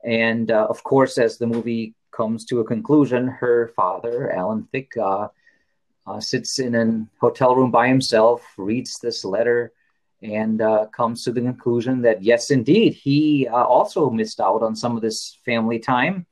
[0.04, 4.98] And uh, of course, as the movie comes to a conclusion, her father, Alan Thicke,
[4.98, 5.28] uh,
[6.08, 9.72] uh sits in a hotel room by himself, reads this letter,
[10.22, 14.96] and uh, comes to the conclusion that yes, indeed, he also missed out on some
[14.96, 16.26] of this family time.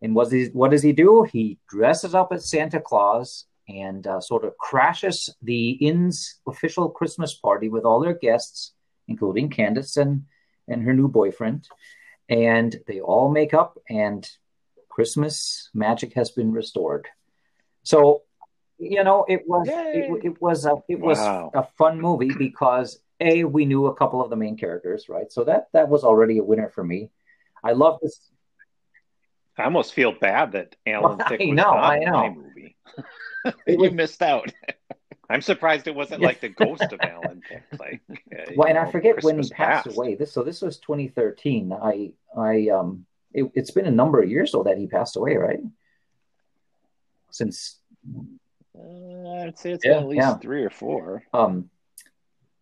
[0.00, 1.24] And what, he, what does he do?
[1.24, 7.34] He dresses up as Santa Claus and uh, sort of crashes the inn's official Christmas
[7.34, 8.72] party with all their guests,
[9.06, 10.24] including Candace and,
[10.66, 11.68] and her new boyfriend.
[12.28, 14.28] And they all make up, and
[14.88, 17.08] Christmas magic has been restored.
[17.84, 18.22] So,
[18.78, 23.44] you know, it was it, it, was a it was a fun movie because a
[23.44, 25.30] we knew a couple of the main characters, right?
[25.32, 27.10] So that that was already a winner for me.
[27.62, 28.30] I love this.
[29.56, 32.47] I almost feel bad that Alan Thicke was know, not in my movie.
[33.66, 34.52] You missed out.
[35.30, 37.78] I'm surprised it wasn't like the ghost of Alan Thicke.
[37.78, 40.14] Like, uh, well, and know, I forget Christmas when he passed, passed, away.
[40.14, 41.72] This so this was 2013.
[41.72, 45.36] I I um it, has been a number of years though that he passed away,
[45.36, 45.60] right?
[47.30, 47.78] Since
[48.74, 50.38] uh, I'd say it's yeah, at least yeah.
[50.38, 51.24] three or four.
[51.34, 51.68] Um,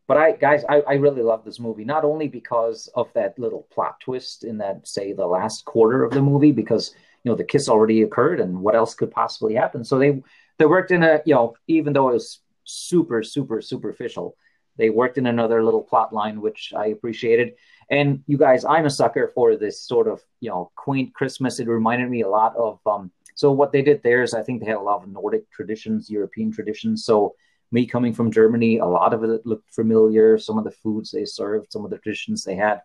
[0.09, 3.67] but I guys, I, I really love this movie not only because of that little
[3.73, 6.95] plot twist in that say the last quarter of the movie because
[7.27, 9.83] you know the kiss already occurred and what else could possibly happen.
[9.83, 10.23] So they
[10.59, 14.37] they worked in a you know even though it was super super superficial,
[14.77, 17.55] they worked in another little plot line which I appreciated.
[17.91, 21.59] And you guys, I'm a sucker for this sort of you know quaint Christmas.
[21.59, 23.11] It reminded me a lot of um.
[23.35, 26.09] So what they did there is I think they had a lot of Nordic traditions,
[26.09, 27.05] European traditions.
[27.05, 27.35] So
[27.73, 30.39] me coming from Germany, a lot of it looked familiar.
[30.39, 32.83] Some of the foods they served, some of the traditions they had.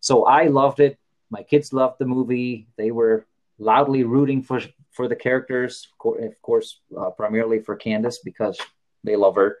[0.00, 0.98] So I loved it.
[1.30, 2.68] My kids loved the movie.
[2.76, 3.26] They were
[3.60, 4.60] loudly rooting for
[4.92, 8.58] for the characters, of course, uh, primarily for Candace because
[9.04, 9.58] they love her.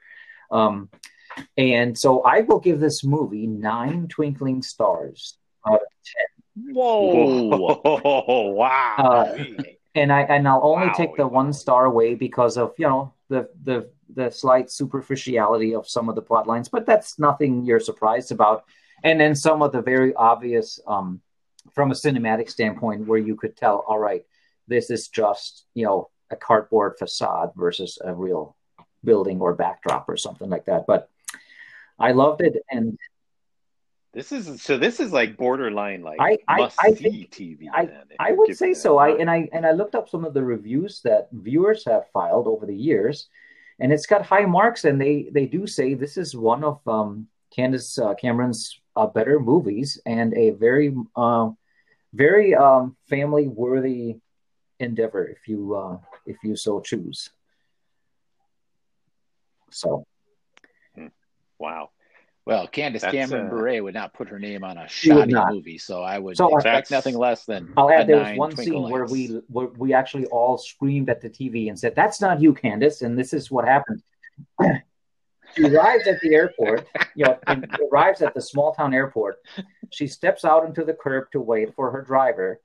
[0.50, 0.88] Um,
[1.56, 6.74] and so I will give this movie nine twinkling stars out of ten.
[6.74, 7.56] Whoa!
[7.56, 8.50] Whoa.
[8.54, 8.96] wow!
[8.98, 9.44] Uh,
[9.94, 10.94] and I and I'll only wow.
[10.96, 15.88] take the one star away because of you know the the the slight superficiality of
[15.88, 18.64] some of the plot lines, but that's nothing you're surprised about.
[19.02, 21.20] And then some of the very obvious, um,
[21.72, 24.24] from a cinematic standpoint, where you could tell, all right,
[24.68, 28.56] this is just you know a cardboard facade versus a real
[29.04, 30.86] building or backdrop or something like that.
[30.86, 31.08] But
[31.98, 32.98] I loved it, and
[34.12, 34.76] this is so.
[34.76, 37.68] This is like borderline, like I, I, I think, TV.
[37.72, 38.98] I, I would say so.
[38.98, 42.48] I and I and I looked up some of the reviews that viewers have filed
[42.48, 43.28] over the years,
[43.78, 44.84] and it's got high marks.
[44.84, 49.38] And they they do say this is one of um, Candace uh, Cameron's uh, better
[49.38, 51.50] movies and a very uh,
[52.12, 54.16] very um, family worthy
[54.78, 57.30] endeavor if you uh, if you so choose.
[59.70, 60.04] So,
[61.58, 61.90] wow.
[62.46, 65.78] Well, Candace That's, Cameron uh, Bure would not put her name on a shoddy movie,
[65.78, 67.72] so I would so expect nothing less than.
[67.76, 68.92] I'll add there was one scene lights.
[68.92, 72.52] where we where we actually all screamed at the TV and said, "That's not you,
[72.52, 74.02] Candace," and this is what happened.
[75.56, 77.38] she arrives at the airport, you know,
[77.92, 79.36] arrives at the small town airport.
[79.90, 82.60] She steps out into the curb to wait for her driver,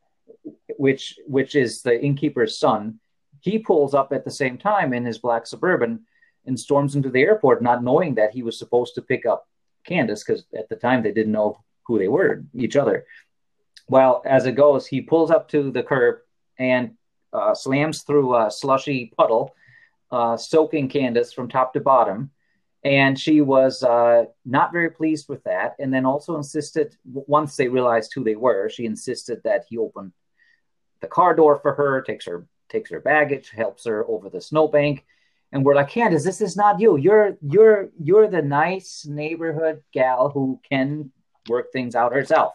[0.78, 3.00] which which is the innkeeper's son.
[3.42, 6.06] He pulls up at the same time in his black suburban
[6.46, 9.48] and storms into the airport, not knowing that he was supposed to pick up
[9.86, 13.06] Candace because at the time they didn't know who they were, each other.
[13.88, 16.18] Well, as it goes, he pulls up to the curb
[16.58, 16.96] and
[17.34, 19.54] uh, slams through a slushy puddle,
[20.12, 22.32] uh, soaking Candace from top to bottom.
[22.86, 25.76] And she was uh, not very pleased with that.
[25.80, 30.14] And then also insisted, once they realized who they were, she insisted that he open
[31.02, 35.04] the car door for her, takes her takes her baggage, helps her over the snowbank,
[35.52, 36.98] and we're like, Candace, this is not you.
[36.98, 41.12] You're you're you're the nice neighborhood gal who can
[41.50, 42.54] work things out herself.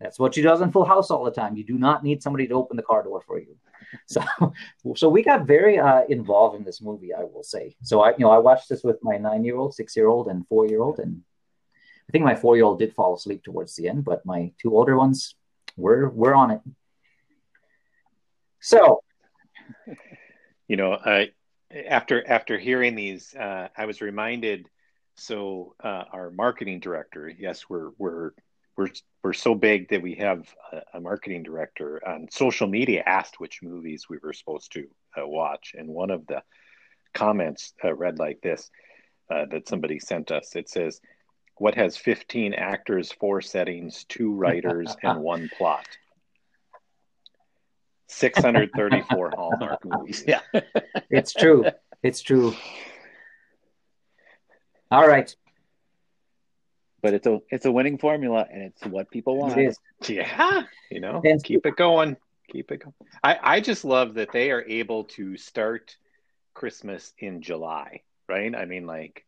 [0.00, 1.56] That's what she does in Full House all the time.
[1.56, 3.56] You do not need somebody to open the car door for you.
[4.06, 4.22] So,
[4.94, 7.76] so we got very uh, involved in this movie, I will say.
[7.82, 11.22] So I, you know, I watched this with my nine-year-old, six-year-old, and four-year-old, and
[12.08, 15.34] I think my four-year-old did fall asleep towards the end, but my two older ones,
[15.76, 16.60] we're we're on it.
[18.60, 19.02] So,
[20.68, 21.30] you know, I
[21.88, 24.68] after after hearing these, uh, I was reminded.
[25.18, 28.32] So uh, our marketing director, yes, we're we're
[28.76, 28.88] we're
[29.22, 33.62] we're so big that we have a, a, marketing director on social media asked which
[33.62, 34.86] movies we were supposed to
[35.18, 36.42] uh, watch, and one of the
[37.14, 38.70] comments uh, read like this
[39.30, 40.54] uh, that somebody sent us.
[40.54, 41.00] It says,
[41.56, 45.86] "What has 15 actors, four settings, two writers, and one plot?"
[48.08, 50.22] 634 Hallmark movies.
[50.26, 50.40] Yeah.
[51.10, 51.64] It's true.
[52.04, 52.54] It's true.
[54.92, 55.34] All right.
[57.06, 59.56] But it's a it's a winning formula and it's what people want.
[59.56, 59.78] It is.
[60.08, 62.16] Yeah, you know, And- keep it going.
[62.48, 62.94] Keep it going.
[63.22, 65.96] I, I just love that they are able to start
[66.52, 68.54] Christmas in July, right?
[68.56, 69.24] I mean, like,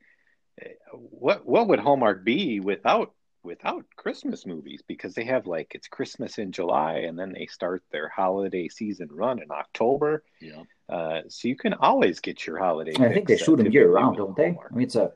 [0.60, 3.12] eh, what what would Hallmark be without
[3.44, 4.82] without Christmas movies?
[4.84, 9.08] Because they have like it's Christmas in July, and then they start their holiday season
[9.12, 10.24] run in October.
[10.40, 10.62] Yeah.
[10.88, 12.94] Uh, so you can always get your holiday.
[12.98, 14.48] I think they shoot them year round, don't they?
[14.48, 15.12] I mean, it's a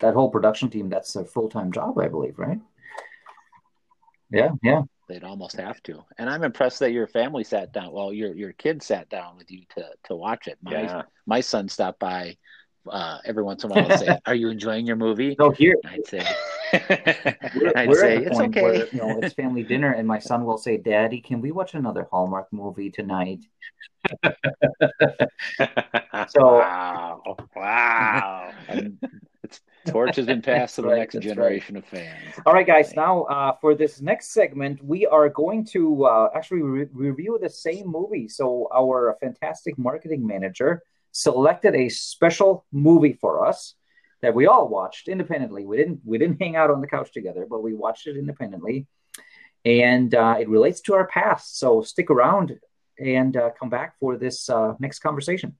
[0.00, 0.88] that whole production team.
[0.88, 2.58] That's a full time job, I believe, right?
[4.30, 4.82] Yeah, yeah.
[5.08, 6.04] They'd almost have to.
[6.18, 7.92] And I'm impressed that your family sat down.
[7.92, 10.58] Well, your your kids sat down with you to to watch it.
[10.62, 11.02] My Yeah.
[11.26, 12.36] my son stopped by
[12.88, 15.74] uh, every once in a while and say, "Are you enjoying your movie?" So here,
[15.84, 16.22] I'd say,
[17.54, 18.62] we're, I'd we're say at the it's point okay.
[18.62, 21.74] where you know it's family dinner, and my son will say, "Daddy, can we watch
[21.74, 23.44] another Hallmark movie tonight?"
[26.28, 28.52] So- wow, wow.
[29.86, 31.34] Torch has been passed to the Right, next that's right.
[31.34, 32.34] generation of fans.
[32.46, 32.94] All right, guys.
[32.94, 37.48] Now, uh, for this next segment, we are going to uh, actually re- review the
[37.48, 38.28] same movie.
[38.28, 43.74] So, our fantastic marketing manager selected a special movie for us
[44.22, 45.64] that we all watched independently.
[45.64, 48.86] We didn't we didn't hang out on the couch together, but we watched it independently,
[49.64, 51.58] and uh, it relates to our past.
[51.58, 52.58] So, stick around
[52.98, 55.56] and uh, come back for this uh, next conversation.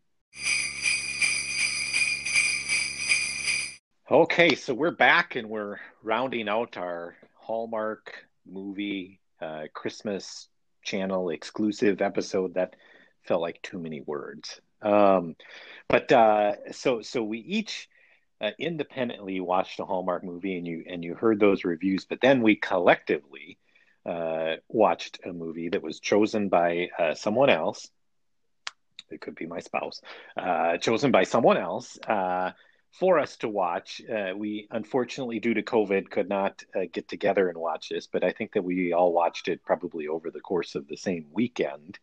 [4.12, 8.12] Okay, so we're back and we're rounding out our Hallmark
[8.44, 10.48] movie uh, Christmas
[10.82, 12.54] channel exclusive episode.
[12.54, 12.74] That
[13.22, 14.60] felt like too many words.
[14.82, 15.36] Um,
[15.86, 17.88] but uh, so so we each
[18.40, 22.04] uh, independently watched a Hallmark movie, and you and you heard those reviews.
[22.04, 23.58] But then we collectively
[24.04, 27.88] uh, watched a movie that was chosen by uh, someone else.
[29.08, 30.00] It could be my spouse,
[30.36, 32.50] uh, chosen by someone else uh,
[32.90, 34.02] for us to watch.
[34.08, 38.24] Uh, we unfortunately, due to COVID, could not uh, get together and watch this, but
[38.24, 41.98] I think that we all watched it probably over the course of the same weekend.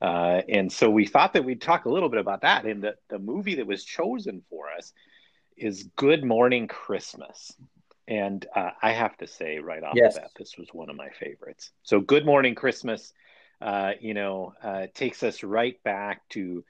[0.00, 2.66] Uh, and so we thought that we'd talk a little bit about that.
[2.66, 4.92] And the, the movie that was chosen for us
[5.56, 7.56] is Good Morning Christmas.
[8.06, 10.14] And uh, I have to say right off Yes.
[10.14, 11.72] the bat, this was one of my favorites.
[11.82, 13.12] So, Good Morning Christmas,
[13.60, 16.62] uh, you know, uh, takes us right back to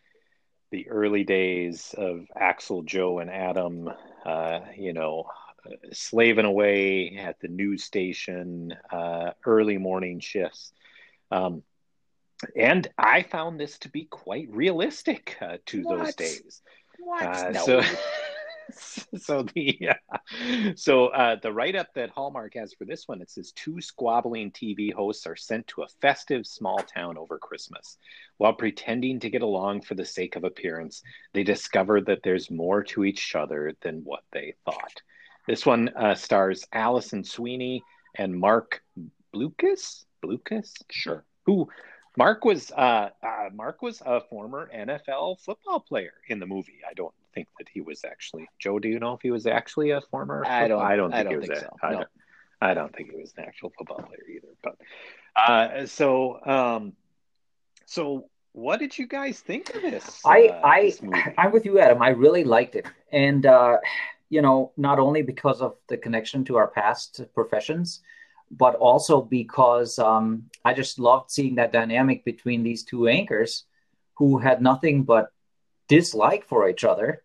[0.70, 3.90] the early days of Axel, Joe, and Adam,
[4.24, 5.26] uh, you know,
[5.92, 10.72] slaving away at the news station, uh, early morning shifts.
[11.30, 11.62] Um,
[12.54, 16.62] and I found this to be quite realistic uh, to those days.
[16.98, 17.22] What?
[17.22, 17.64] Uh, No.
[17.64, 17.80] so,
[19.18, 20.18] so the uh,
[20.74, 24.50] so uh, the write up that Hallmark has for this one it says two squabbling
[24.50, 27.98] TV hosts are sent to a festive small town over Christmas.
[28.38, 31.02] While pretending to get along for the sake of appearance,
[31.32, 35.02] they discover that there's more to each other than what they thought.
[35.46, 37.82] This one uh, stars Alison Sweeney
[38.16, 38.82] and Marc
[39.34, 40.04] Blucas.
[40.24, 41.24] Blucas, Sure.
[41.44, 41.68] who
[42.16, 46.80] Marc was uh, uh, Marc was a former NFL football player in the movie.
[46.88, 48.46] I don't think that he was actually.
[48.58, 50.42] Joe, do you know if he was actually a former?
[50.46, 51.46] I don't- I don't I think don't he was.
[51.48, 51.98] think a- so, I, no.
[51.98, 52.08] don't,
[52.68, 54.52] I don't think he was an actual football player either.
[54.66, 54.74] But
[55.36, 56.08] uh, so
[56.56, 56.82] um,
[57.84, 60.20] so what did you guys think of this?
[60.24, 61.20] I, uh, I, this movie?
[61.36, 62.00] I'm with you, Adam.
[62.00, 63.76] I really liked it, and uh,
[64.30, 68.00] you know, not only because of the connection to our past professions,
[68.50, 73.64] but also because um, I just loved seeing that dynamic between these two anchors,
[74.14, 75.26] who had nothing but
[75.88, 77.22] dislike for each other,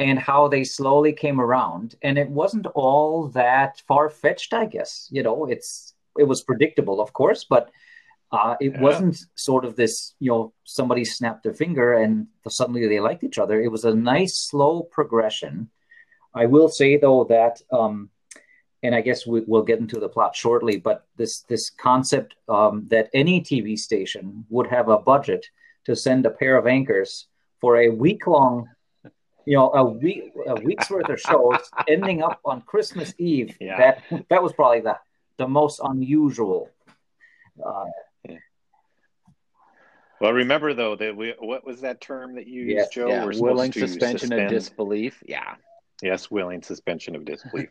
[0.00, 1.94] and how they slowly came around.
[2.02, 5.08] And it wasn't all that far fetched, I guess.
[5.10, 7.70] You know, it's it was predictable, of course, but
[8.32, 8.80] uh, it Yeah.
[8.80, 13.38] wasn't sort of this, you know, somebody snapped their finger and suddenly they liked each
[13.38, 13.60] other.
[13.60, 15.70] It was a nice, slow progression.
[16.42, 18.10] I will say though that, um,
[18.82, 22.74] and I guess we, we'll get into the plot shortly, but this this concept um,
[22.88, 25.44] that any TV station would have a budget
[25.86, 27.10] to send a pair of anchors
[27.60, 28.54] for a week long,
[29.50, 33.56] you know, a week a week's worth of shows, ending up on Christmas Eve.
[33.60, 33.96] Yeah.
[34.10, 34.96] That that was probably the
[35.38, 36.70] the most unusual.
[37.60, 37.86] Uh,
[40.20, 43.08] well, remember though that we what was that term that you used, Joe?
[43.08, 45.20] yeah, We're willing to suspension suspend- of disbelief.
[45.26, 45.56] Yeah.
[46.00, 47.70] Yes, willing suspension of disbelief.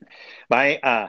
[0.50, 1.08] my uh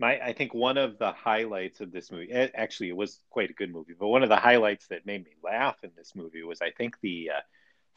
[0.00, 3.50] my I think one of the highlights of this movie it, actually it was quite
[3.50, 6.42] a good movie, but one of the highlights that made me laugh in this movie
[6.42, 7.40] was I think the uh,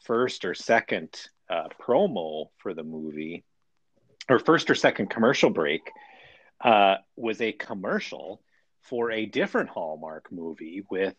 [0.04, 1.08] first or second
[1.50, 3.44] uh, promo for the movie
[4.28, 5.82] or first or second commercial break
[6.62, 8.40] uh, was a commercial
[8.82, 11.14] for a different Hallmark movie with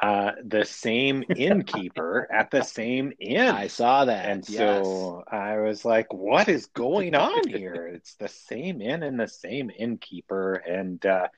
[0.00, 3.48] uh, the same innkeeper at the same inn.
[3.48, 4.26] I saw that.
[4.26, 4.58] And yes.
[4.58, 7.86] so I was like, what is going on here?
[7.86, 10.54] It's the same inn and the same innkeeper.
[10.54, 11.28] And uh,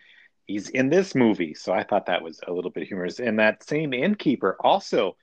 [0.46, 1.54] he's in this movie.
[1.54, 3.20] So I thought that was a little bit humorous.
[3.20, 5.16] And that same innkeeper also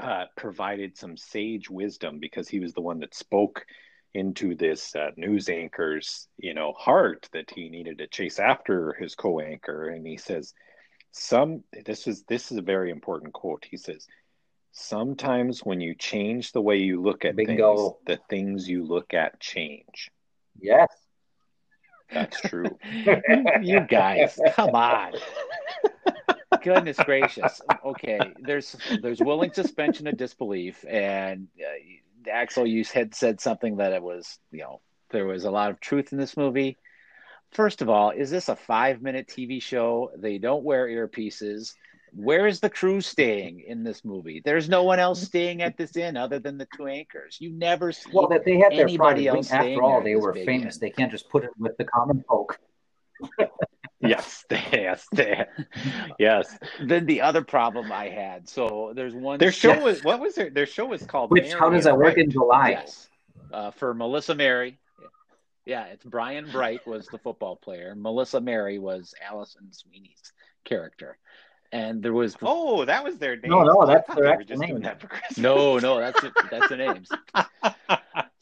[0.00, 3.64] uh, provided some sage wisdom because he was the one that spoke
[4.14, 9.14] into this uh, news anchor's you know heart that he needed to chase after his
[9.14, 10.52] co-anchor and he says
[11.12, 14.06] some this is this is a very important quote he says
[14.72, 17.76] sometimes when you change the way you look at Bingo.
[17.76, 20.10] things the things you look at change
[20.60, 20.88] Yes.
[22.12, 22.76] that's true
[23.62, 25.12] you guys, come on.
[26.62, 27.60] Goodness gracious.
[27.84, 33.92] Okay, there's there's willing suspension of disbelief, and uh, Axel, you had said something that
[33.92, 34.80] it was, you know,
[35.10, 36.76] there was a lot of truth in this movie.
[37.52, 40.10] First of all, is this a five minute TV show?
[40.16, 41.74] They don't wear earpieces.
[42.12, 44.42] Where is the crew staying in this movie?
[44.44, 47.36] There's no one else staying at this inn other than the two anchors.
[47.40, 50.76] You never see Well, that they had their Anybody else After all, they were famous.
[50.76, 50.80] in.
[50.80, 52.58] They can't just put it with the common folk.
[54.08, 55.44] yes yes they,
[56.18, 58.48] yes then the other problem I had.
[58.48, 59.82] So there's one their show Yeah.
[59.82, 62.16] was what was their their show was called Which, Mary how does and that work
[62.16, 62.70] in July?
[62.70, 63.08] Yes.
[63.52, 64.78] Uh, for Melissa Mary.
[65.66, 67.94] Yeah, it's Brian Bright was the football player.
[67.94, 70.32] Melissa Mary was Alison Sweeney's
[70.64, 71.18] character.
[71.72, 74.80] And there was oh that was their name No, no, that's their actual name.
[74.82, 77.08] that for no, no, that's it, that's the names.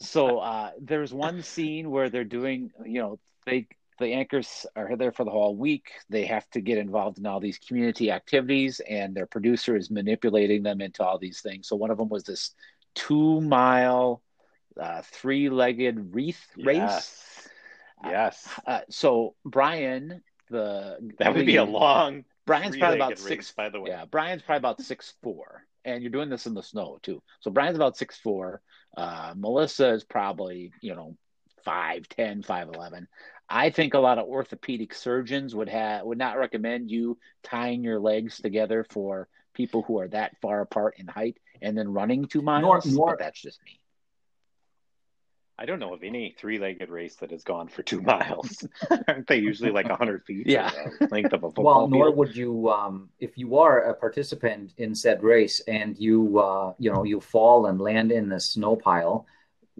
[0.01, 3.67] So uh, there's one scene where they're doing, you know, they
[3.99, 5.91] the anchors are there for the whole week.
[6.09, 10.63] They have to get involved in all these community activities, and their producer is manipulating
[10.63, 11.67] them into all these things.
[11.67, 12.51] So one of them was this
[12.95, 14.21] two mile,
[14.79, 16.77] uh, three legged wreath race.
[16.77, 17.47] Yes.
[18.03, 18.49] Yes.
[18.65, 23.51] Uh, so Brian, the That would be a long Brian's probably about race, six.
[23.51, 23.91] by the way.
[23.91, 27.21] Yeah, Brian's probably about six four, and you're doing this in the snow too.
[27.41, 28.61] So Brian's about six four.
[28.97, 31.15] Uh, Melissa is probably you know
[31.63, 33.07] five ten, five eleven.
[33.49, 37.99] I think a lot of orthopedic surgeons would have would not recommend you tying your
[37.99, 42.41] legs together for people who are that far apart in height and then running two
[42.41, 42.85] miles.
[42.85, 43.79] nor- but that's just me.
[45.61, 48.65] I don't know of any three-legged race that has gone for two miles.
[49.09, 50.47] Aren't they usually like hundred feet?
[50.47, 50.69] or Yeah.
[50.99, 52.17] the length of a football Well, nor field?
[52.17, 56.93] would you, um, if you are a participant in said race and you, uh, you
[56.93, 59.25] know, you fall and land in the snow pile,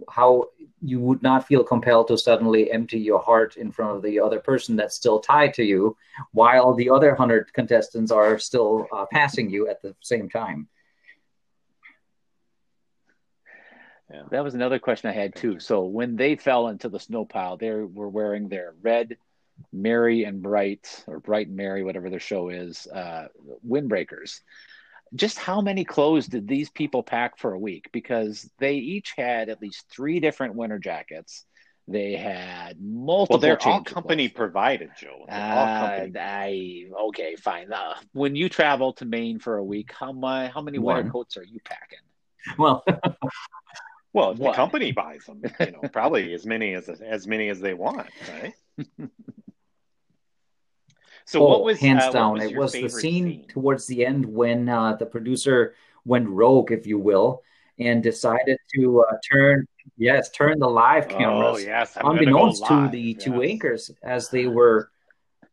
[0.10, 0.46] how
[0.82, 4.40] you would not feel compelled to suddenly empty your heart in front of the other
[4.40, 5.98] person that's still tied to you,
[6.32, 10.68] while the other hundred contestants are still uh, passing you at the same time.
[14.32, 15.60] That was another question I had too.
[15.60, 19.18] So when they fell into the snow pile, they were wearing their red
[19.72, 23.28] Mary and Bright or Bright and Mary, whatever their show is, uh,
[23.68, 24.42] windbreakers.
[25.16, 27.90] Just how many clothes did these people pack for a week?
[27.92, 31.46] Because they each had at least three different winter jackets.
[31.88, 33.36] They had multiple.
[33.36, 34.36] Well, they're all company clothes.
[34.38, 35.26] provided, Joe.
[35.28, 36.14] They're all Uh, company.
[36.20, 37.74] I okay, fine.
[37.74, 41.36] Uh, when you travel to Maine for a week, how my how many winter coats
[41.38, 42.00] are you packing?
[42.58, 42.84] Well,
[44.14, 44.56] Well, the What?
[44.56, 48.54] company buys them, you know, probably as many as as many as they want, right?
[51.30, 52.34] So, oh, what was hands uh, down?
[52.40, 56.72] was it was the favorite scene, towards the end when uh, the producer went rogue,
[56.72, 57.44] if you will,
[57.78, 62.66] and decided to uh, turn, yes, turn the live cameras Oh yes, I'm go unbeknownst
[62.66, 64.90] to the two anchors as they were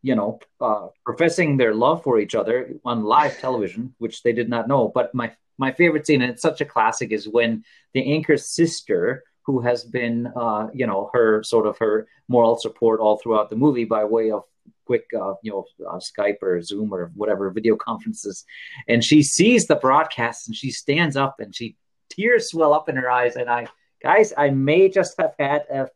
[0.01, 4.49] you know uh, professing their love for each other on live television which they did
[4.49, 4.87] not know.
[4.87, 7.63] But my my favorite scene and it's such a classic is when
[7.93, 12.99] the anchor's sister who has been uh, you know her sort of her moral support
[12.99, 14.43] all throughout the movie by way of
[14.87, 18.45] quick uh, you know uh, skype or zoom or whatever video conferences.
[18.87, 21.75] And she sees the broadcast and she stands up and she
[22.09, 23.35] tears swell up in her eyes.
[23.35, 23.67] And i
[24.01, 25.87] guys i may just have had a,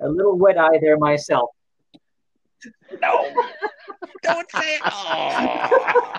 [0.00, 1.50] a little wet eye there myself.
[3.00, 3.32] No,
[4.22, 4.82] don't say it.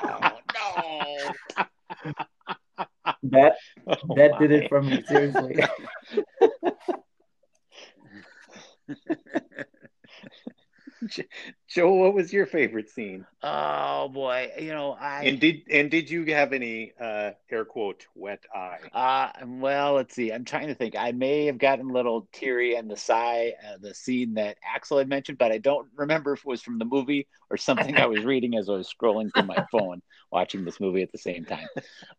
[0.06, 1.66] Oh, no.
[3.24, 3.56] that
[3.88, 5.64] Oh, that did it for me seriously
[11.68, 13.26] Joe, what was your favorite scene?
[13.42, 15.24] Oh boy, you know I.
[15.26, 18.80] And did and did you have any uh, air quote wet eye?
[18.94, 20.32] Uh, well, let's see.
[20.32, 20.96] I'm trying to think.
[20.98, 24.98] I may have gotten a little teary in the sigh, uh, the scene that Axel
[24.98, 28.06] had mentioned, but I don't remember if it was from the movie or something I
[28.06, 30.02] was reading as I was scrolling through my phone
[30.32, 31.68] watching this movie at the same time.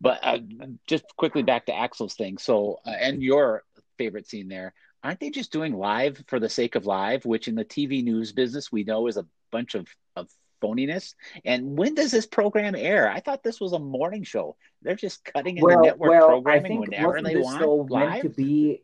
[0.00, 0.38] But uh,
[0.86, 2.38] just quickly back to Axel's thing.
[2.38, 3.62] So, uh, and your
[3.98, 4.74] favorite scene there,
[5.04, 8.32] aren't they just doing live for the sake of live, which in the TV news
[8.32, 9.86] business we know is a bunch of,
[10.16, 10.28] of
[10.62, 11.14] phoniness.
[11.44, 13.10] And when does this program air?
[13.10, 14.56] I thought this was a morning show.
[14.82, 17.60] They're just cutting into Well, network well, programming whenever wasn't they this want.
[17.60, 18.36] show meant to live?
[18.36, 18.82] be?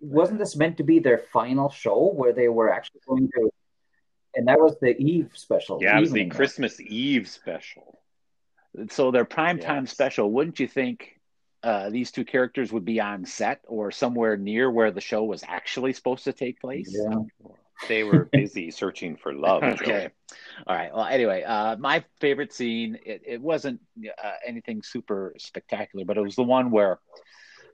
[0.00, 3.50] Wasn't this meant to be their final show where they were actually going to?
[4.36, 5.78] And that was the Eve special.
[5.82, 6.26] Yeah, it was the.
[6.26, 7.98] Christmas Eve special.
[8.90, 9.90] So their primetime Yes.
[9.92, 11.15] special, wouldn't you think
[11.66, 15.42] uh, these two characters would be on set or somewhere near where the show was
[15.46, 16.96] actually supposed to take place?
[16.96, 17.18] Yeah.
[17.88, 19.62] They were busy searching for love.
[19.62, 19.70] Joe.
[19.70, 20.08] Okay.
[20.64, 20.94] All right.
[20.94, 26.22] Well, anyway, uh, my favorite scene, it, it wasn't uh, anything super spectacular, but it
[26.22, 27.00] was the one where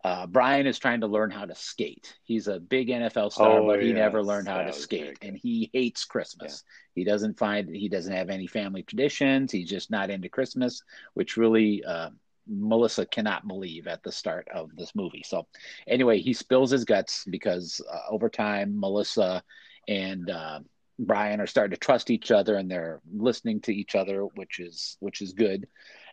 [0.04, 2.16] uh, Brian is trying to learn how to skate.
[2.24, 5.36] He's a big NFL star, Oh, but he never learned how that to skate, and
[5.36, 6.64] he hates Christmas.
[6.94, 9.52] He doesn't find he doesn't have any family traditions.
[9.52, 10.82] He's just not into Christmas,
[11.14, 12.10] which really uh,
[12.46, 15.22] Melissa cannot believe at the start of this movie.
[15.24, 15.46] So,
[15.86, 19.42] anyway, he spills his guts because uh, over time, Melissa
[19.88, 20.60] and uh,
[20.98, 24.96] Brian are starting to trust each other and they're listening to each other, which is
[25.00, 25.66] which is good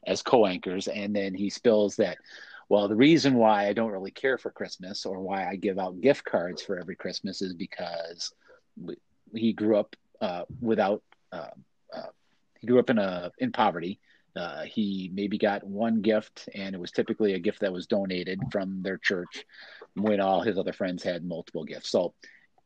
[0.06, 0.88] as co-anchors.
[0.88, 2.18] And then he spills that,
[2.70, 6.02] well, the reason why I don't really care for Christmas or why I give out
[6.02, 8.34] gift cards for every Christmas is because
[8.82, 8.96] we,
[9.34, 11.04] he grew up uh, without.
[11.32, 11.50] Uh,
[11.94, 12.08] uh,
[12.60, 14.00] he grew up in a in poverty.
[14.36, 18.40] Uh, he maybe got one gift, and it was typically a gift that was donated
[18.52, 19.46] from their church.
[19.96, 22.14] When all his other friends had multiple gifts, so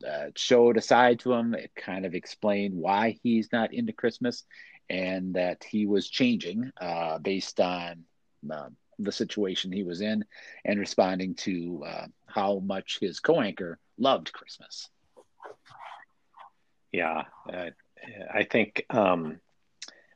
[0.07, 1.53] uh, showed a side to him.
[1.53, 4.43] It kind of explained why he's not into Christmas
[4.89, 8.03] and that he was changing uh, based on
[8.51, 10.25] uh, the situation he was in
[10.65, 14.89] and responding to uh, how much his co anchor loved Christmas.
[16.91, 17.23] Yeah,
[18.31, 19.39] I think um,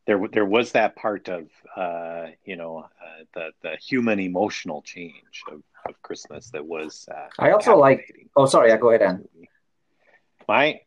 [0.08, 5.44] there there was that part of uh, you know uh, the the human emotional change
[5.52, 7.08] of, of Christmas that was.
[7.14, 8.70] Uh, I also like- Oh, sorry.
[8.70, 9.28] Yeah, go ahead, Ann.
[10.48, 10.80] My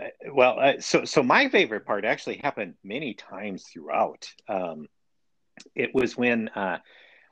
[0.00, 4.28] uh, well, uh, so so my favorite part actually happened many times throughout.
[4.48, 4.88] Um,
[5.74, 6.78] it was when uh,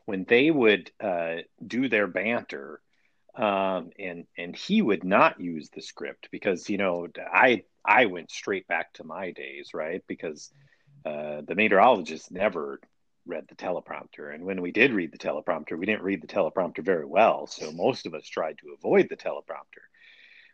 [0.07, 1.37] when they would uh,
[1.67, 2.81] do their banter,
[3.37, 8.31] um, and and he would not use the script because you know I I went
[8.31, 10.03] straight back to my days, right?
[10.07, 10.51] Because
[11.05, 12.81] uh, the meteorologist never
[13.27, 16.85] read the teleprompter, and when we did read the teleprompter, we didn't read the teleprompter
[16.85, 19.85] very well, so most of us tried to avoid the teleprompter.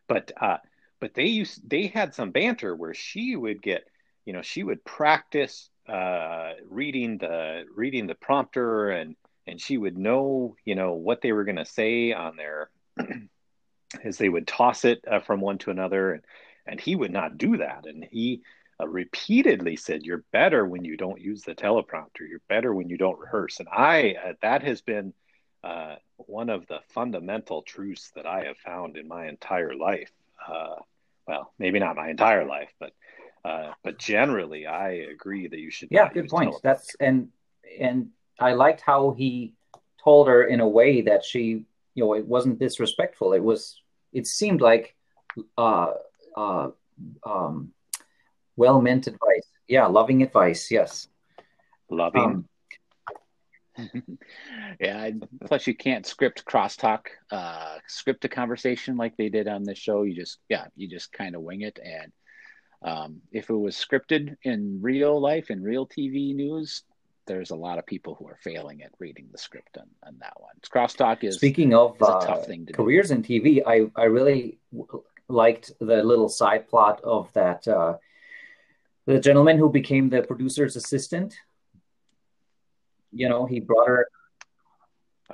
[0.08, 0.58] But uh,
[1.00, 3.84] but they used they had some banter where she would get
[4.24, 9.16] you know she would practice uh, reading the reading the prompter and
[9.46, 12.70] and she would know you know what they were going to say on their
[14.04, 16.22] as they would toss it uh, from one to another and
[16.66, 17.86] and he would not do that.
[17.86, 18.42] And he
[18.80, 22.28] uh, repeatedly said you're better when you don't use the teleprompter.
[22.28, 23.60] You're better when you don't rehearse.
[23.60, 25.12] And i uh, that has been
[25.62, 30.10] uh, one of the fundamental truths that i have found in my entire life.
[30.46, 30.76] Uh,
[31.26, 32.92] well maybe not my entire life but
[33.44, 36.54] uh, but generally i agree that you should Yeah, good point.
[36.62, 37.28] That's and
[37.78, 38.10] and
[38.40, 39.54] I liked how he
[40.02, 41.64] told her in a way that she,
[41.94, 43.32] you know, it wasn't disrespectful.
[43.32, 43.80] It was.
[44.12, 44.96] It seemed like,
[45.56, 45.92] uh,
[46.36, 46.70] uh,
[47.24, 47.72] um,
[48.56, 49.46] well meant advice.
[49.68, 50.68] Yeah, loving advice.
[50.70, 51.06] Yes.
[51.88, 52.48] loving Um,
[54.80, 55.10] yeah.
[55.44, 60.02] Plus, you can't script crosstalk, uh, script a conversation like they did on this show.
[60.02, 61.78] You just, yeah, you just kind of wing it.
[61.82, 62.12] And
[62.82, 66.82] um, if it was scripted in real life, in real TV news,
[67.30, 70.34] there's a lot of people who are failing at reading the script on, on that
[70.40, 70.56] one.
[70.74, 72.76] Crosstalk is Speaking of is a uh, tough thing to do.
[72.76, 77.92] careers in TV, I I really w- liked the little side plot of that uh,
[79.06, 81.30] the gentleman who became the producer's assistant.
[83.12, 84.02] You know, he brought her.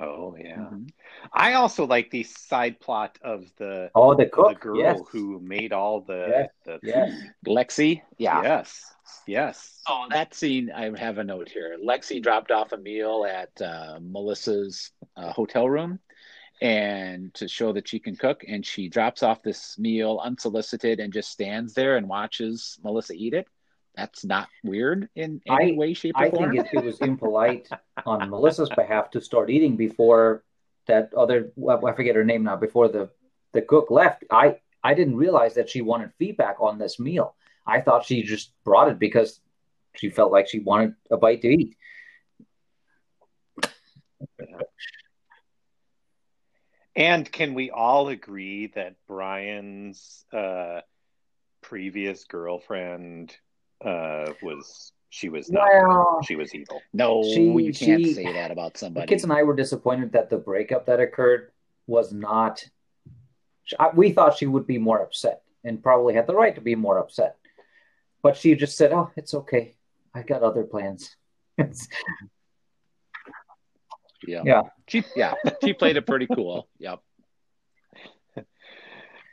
[0.07, 0.89] oh yeah Mhm.
[1.45, 4.49] I also like the side plot of the Oh, the cook.
[4.53, 4.99] the girl yes.
[5.11, 5.23] who
[5.55, 7.09] made all the Yes, the yes.
[7.57, 8.39] Lexi, yeah.
[8.51, 8.69] Yes.
[9.25, 9.81] Yes.
[9.87, 11.77] Oh, that scene, I have a note here.
[11.83, 15.99] Lexi dropped off a meal at uh, Melissa's uh, hotel room
[16.61, 18.43] and to show that she can cook.
[18.47, 23.33] And she drops off this meal unsolicited and just stands there and watches Melissa eat
[23.33, 23.47] it.
[23.95, 26.49] That's not weird in any I- way, shape, or I form.
[26.51, 27.67] I think it, it was impolite
[28.05, 30.43] on Melissa's behalf to start eating before
[30.87, 33.09] that other I forget her name now before the
[33.53, 34.23] the cook left.
[34.31, 37.35] I I didn't realize that she wanted feedback on this meal.
[37.67, 39.39] I thought she just brought it because
[39.95, 41.75] she felt like she wanted a bite to eat.
[46.95, 50.81] And can we all agree that Brian's uh,
[51.61, 53.35] previous girlfriend
[53.85, 56.81] uh, was she was not Well, she was evil.
[56.93, 59.07] no, She- you can't she- say that about the somebody.
[59.07, 61.51] kids and I were disappointed that the breakup that occurred
[61.85, 62.65] was not.
[63.95, 66.97] We thought she would be more upset and probably had the right to be more
[66.97, 67.37] upset.
[68.27, 69.75] But she just said, "Oh, it's okay.
[70.13, 71.15] I got other plans."
[74.27, 74.41] Yeah.
[74.45, 74.61] Yeah.
[74.87, 76.67] She yeah, she played it pretty cool.
[76.79, 76.99] Yep.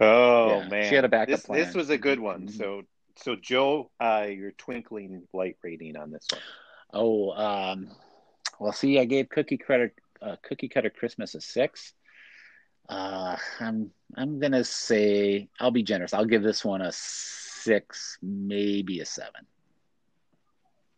[0.01, 1.59] Oh Yeah, man, she had a backup This, plan.
[1.65, 2.49] this was a good one.
[2.49, 2.59] Mhm.
[2.59, 2.83] So,
[3.17, 6.43] so Joe, uh, your twinkling light rating on this one.
[6.93, 7.89] Oh, um,
[8.61, 11.95] well, see, I gave Cookie Cutter uh, Cookie Cutter Christmas a six.
[12.89, 16.13] Uh, I'm I'm gonna say I'll be generous.
[16.13, 16.93] I'll give this one a
[17.65, 19.47] six, maybe a seven.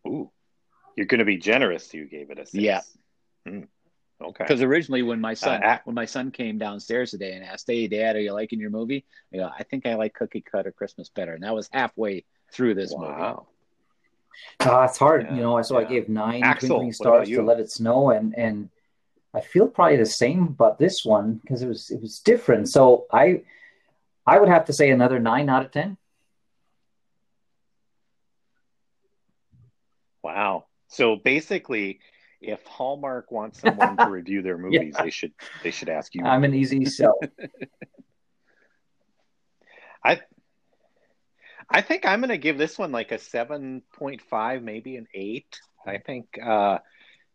[0.07, 0.31] Ooh,
[0.95, 1.93] you're going to be generous.
[1.93, 2.53] You gave it a six.
[2.53, 2.81] Yeah.
[3.47, 3.63] Hmm.
[4.19, 4.43] Okay.
[4.43, 7.87] Because originally, when my son Uh, when my son came downstairs today and asked, "Hey,
[7.87, 11.09] Dad, are you liking your movie?" I go, "I think I like Cookie Cutter Christmas
[11.09, 13.11] better," and that was halfway through this movie.
[13.11, 13.47] Wow.
[14.59, 15.61] Uh, it's hard, Yeah, you know.
[15.61, 18.69] So I gave nine Axel, twinkling what stars to let it snow, and and
[19.33, 22.69] I feel probably the same about this one because it was it was different.
[22.69, 23.43] So I
[24.25, 25.97] I would have to say another nine out of ten.
[30.23, 30.65] Wow.
[30.87, 31.99] So basically,
[32.41, 35.33] if Hallmark wants someone to review their movies, they should
[35.63, 36.23] they should ask you.
[36.23, 37.19] I'm an easy sell.
[40.03, 40.21] I
[41.69, 45.59] I think I'm going to give this one like a 7.5, maybe an 8.
[45.85, 46.79] I think uh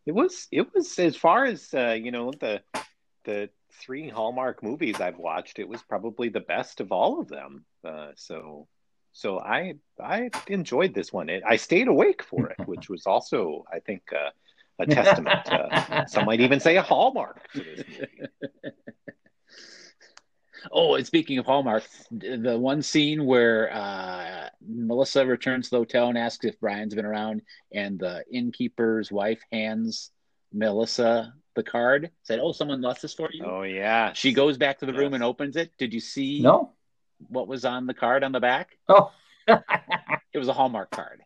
[0.05, 2.61] it was it was as far as uh, you know the
[3.25, 7.65] the three Hallmark movies I've watched, it was probably the best of all of them.
[7.83, 8.67] Uh, so
[9.13, 11.29] so I I enjoyed this one.
[11.29, 14.29] It, I stayed awake for it, which was also I think uh,
[14.79, 15.47] a testament.
[15.47, 18.09] Uh, some might even say a hallmark to this movie.
[20.71, 26.07] Oh, and speaking of Hallmark, the one scene where uh, Melissa returns to the hotel
[26.07, 27.41] and asks if Brian's been around,
[27.73, 30.11] and the innkeeper's wife hands
[30.53, 34.79] Melissa the card, said, "Oh, someone left this for you." Oh yeah, She goes back
[34.79, 35.71] to the room and opens it.
[35.77, 36.71] Did you see No.
[37.29, 38.77] What was on the card on the back?
[38.89, 39.11] Oh.
[40.33, 41.21] It was a Hallmark card.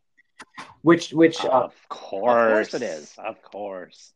[0.82, 3.14] which which uh, Of course, it is.
[3.18, 4.12] Of course.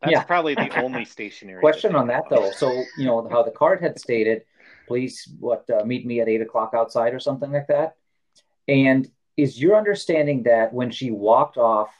[0.00, 0.22] That's Yeah.
[0.24, 1.60] probably the only stationary.
[1.60, 2.50] question on that though.
[2.52, 4.44] So you know how the card had stated,
[4.88, 7.96] please what uh, meet me at eight o'clock outside or something like that.
[8.68, 9.06] And
[9.36, 11.90] is your understanding that when she walked off,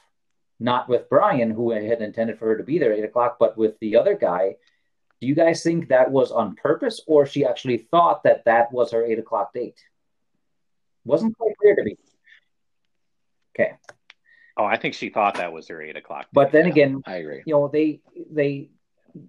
[0.59, 3.57] not with Brian, who had intended for her to be there at eight o'clock, but
[3.57, 4.55] with the other guy,
[5.23, 8.91] do you guys think that was on purpose, or she actually thought that that was
[8.91, 9.79] her eight o'clock date?
[11.05, 11.95] Wasn't quite clear to me.
[13.55, 13.71] Okay,
[14.57, 16.27] Oh, I think she thought that was her eight o'clock.
[16.33, 16.71] but then Yeah.
[16.71, 17.41] again, I agree.
[17.45, 18.01] you know they
[18.39, 18.69] they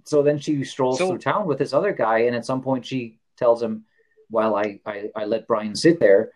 [0.04, 2.84] so then she strolls So- through town with this other guy and at some point
[2.86, 3.84] she tells him
[4.30, 6.32] well I, I i let brian sit there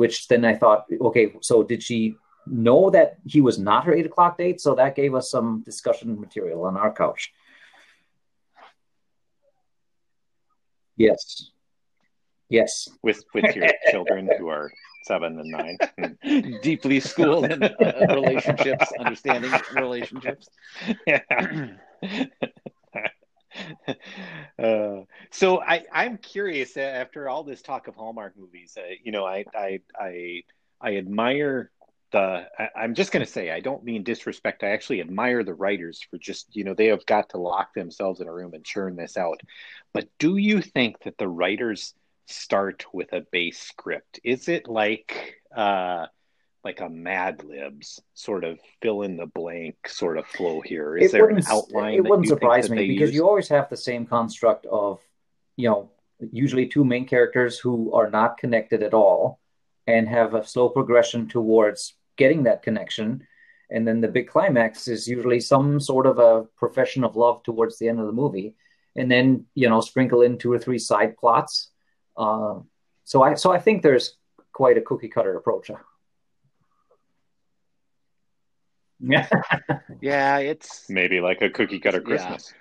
[0.00, 2.16] which then i thought okay so did she
[2.46, 6.20] know that he was not her eight o'clock date so that gave us some discussion
[6.20, 7.32] material on our couch
[10.96, 11.50] yes
[12.48, 14.70] yes with with your children who are
[15.06, 15.78] seven and nine.
[16.62, 20.48] Deeply schooled in uh, relationships, understanding relationships.
[24.58, 24.96] uh,
[25.30, 26.76] so I, I'm curious.
[26.76, 30.42] uh, After all this talk of Hallmark movies, uh, you know, I, I, I,
[30.80, 31.70] I admire
[32.18, 34.62] I, I'm just going to say, I don't mean disrespect.
[34.62, 38.20] I actually admire the writers for just, you know, they have got to lock themselves
[38.20, 39.40] in a room and churn this out.
[39.92, 41.94] But do you think that the writers
[42.26, 44.20] start with a base script?
[44.24, 45.40] Is it like?
[45.54, 46.06] Uh,
[46.64, 50.96] like a Mad Libs sort of fill in the blank sort of flow here.
[50.96, 51.94] Is it there an outline?
[51.94, 53.14] it wouldn't surprise me because use?
[53.14, 54.98] you always have the same construct of
[55.54, 55.92] you know
[56.32, 59.38] usually two main characters who are not connected at all
[59.86, 63.26] and have a slow progression towards getting that connection
[63.70, 67.78] and then the big climax is usually some sort of a profession of love towards
[67.78, 68.54] the end of the movie
[68.94, 71.70] and then you know sprinkle in two or three side plots
[72.16, 72.54] uh,
[73.04, 74.16] so i so i think there's
[74.52, 75.70] quite a cookie cutter approach
[79.00, 79.28] yeah
[80.00, 82.04] Yeah, it's Maybe like a cookie cutter Yeah.
[82.04, 82.54] Christmas.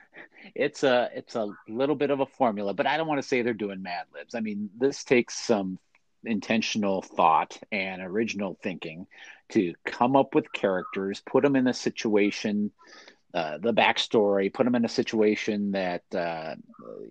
[0.55, 3.41] it's a it's a little bit of a formula, but I don't want to say
[3.41, 4.35] they're doing Mad Libs.
[4.35, 5.79] I mean, this takes some
[6.27, 9.07] intentional thought and original thinking
[9.49, 12.71] to come up with characters, put them in a situation,
[13.33, 16.55] uh, the backstory, put them in a situation that uh,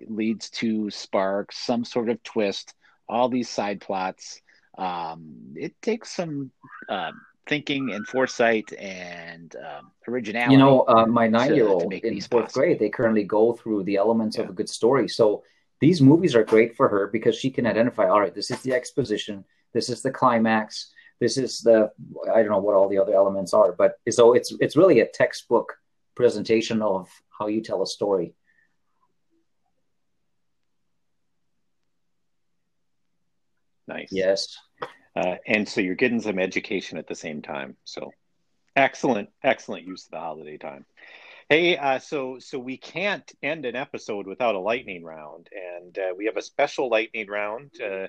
[0.09, 2.75] leads to sparks, some sort of twist.
[3.07, 4.41] All these side plots.
[4.79, 6.51] Um, it takes some
[6.89, 7.13] uh,
[7.47, 10.53] thinking and foresight and um, originality.
[10.53, 12.63] You know, uh, my nine-year-old make in these fourth possible.
[12.63, 15.07] grade, they currently go through the elements of a good story.
[15.09, 15.45] So
[15.81, 18.73] these movies are great for her because she can identify, all right, this is the
[18.73, 21.91] exposition, this is the climax, this is the
[22.33, 25.07] I don't know what all the other elements are, but so it's it's really a
[25.07, 25.75] textbook
[26.15, 27.09] presentation of
[27.39, 28.35] how you tell a story.
[33.87, 34.09] Nice.
[34.11, 34.57] Yes.
[35.17, 37.77] uh, and so you're getting some education at the same time.
[37.85, 38.13] So
[38.77, 40.87] excellent, excellent use of the holiday time.
[41.51, 46.15] Hey, uh, so so we can't end an episode without a lightning round, and uh,
[46.17, 48.07] we have a special lightning round uh,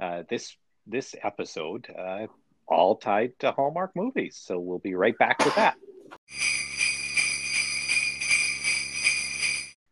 [0.00, 0.56] uh this
[0.86, 2.28] this episode, uh,
[2.68, 4.40] all tied to Hallmark movies.
[4.40, 5.74] So we'll be right back with that.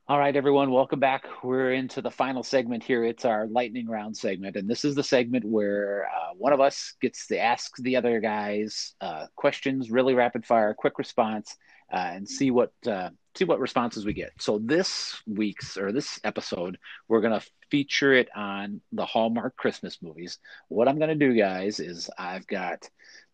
[0.06, 1.26] All right, everyone, welcome back.
[1.42, 3.04] We're into the final segment here.
[3.04, 6.94] It's our lightning round segment, and this is the segment where uh, one of us
[7.00, 11.56] gets to ask the other guys uh, questions, really rapid fire, quick response,
[11.92, 14.32] uh, and see what uh, see what responses we get.
[14.38, 16.78] So this week's or this episode,
[17.08, 20.38] we're gonna feature it on the Hallmark Christmas movies.
[20.68, 22.88] What I'm gonna do, guys, is I've got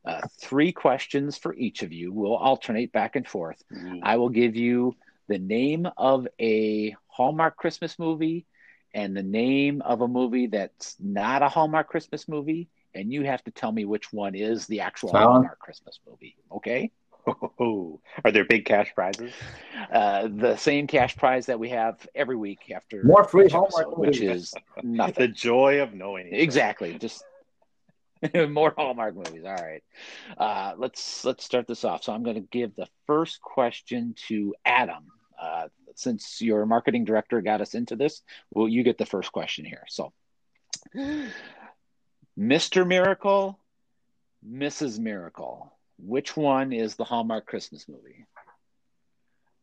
[0.05, 2.13] uh, three questions for each of you.
[2.13, 3.63] We'll alternate back and forth.
[3.73, 4.01] Mm.
[4.03, 4.95] I will give you
[5.29, 8.47] the name of a Hallmark Christmas movie
[8.93, 13.43] and the name of a movie that's not a Hallmark Christmas movie, and you have
[13.45, 16.37] to tell me which one is the actual Hallmark Christmas movie.
[16.53, 16.93] Okay?
[17.59, 19.33] Oh, are there big cash prizes?
[19.93, 23.99] Uh, the same cash prize that we have every week after more free Hallmark, episode,
[23.99, 24.53] which is
[24.83, 25.15] nothing.
[25.17, 26.29] the joy of knowing.
[26.33, 26.99] Exactly.
[26.99, 27.25] Just
[28.49, 29.45] more Hallmark movies.
[29.45, 29.83] All right.
[30.37, 32.05] Uh, let's let's start this off.
[32.05, 35.07] So I'm going to give the first question to Adam.
[35.41, 39.65] Uh, since your marketing director got us into this, well, you get the first question
[39.65, 39.85] here.
[39.89, 40.13] So,
[42.39, 42.87] Mr.
[42.87, 43.59] Miracle,
[44.49, 44.99] Mrs.
[44.99, 48.27] Miracle, which one is the Hallmark Christmas movie?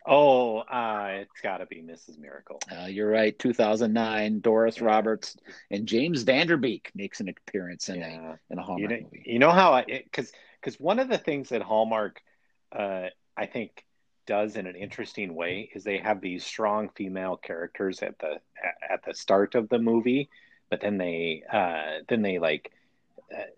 [0.06, 2.18] Oh, uh, it's got to be Mrs.
[2.18, 2.60] Miracle.
[2.72, 3.38] Uh, you're right.
[3.38, 4.40] 2009.
[4.40, 4.86] Doris yeah.
[4.86, 5.38] Roberts
[5.70, 8.34] and James Van Der Beek makes an appearance in yeah.
[8.34, 9.24] a in a Hallmark you know, movie.
[9.26, 12.20] You know how I because because one of the things that Hallmark,
[12.76, 13.08] uh,
[13.38, 13.86] I think,
[14.26, 18.40] does in an interesting way is they have these strong female characters at the
[18.90, 20.30] at the start of the movie,
[20.72, 22.72] but then they uh, then they like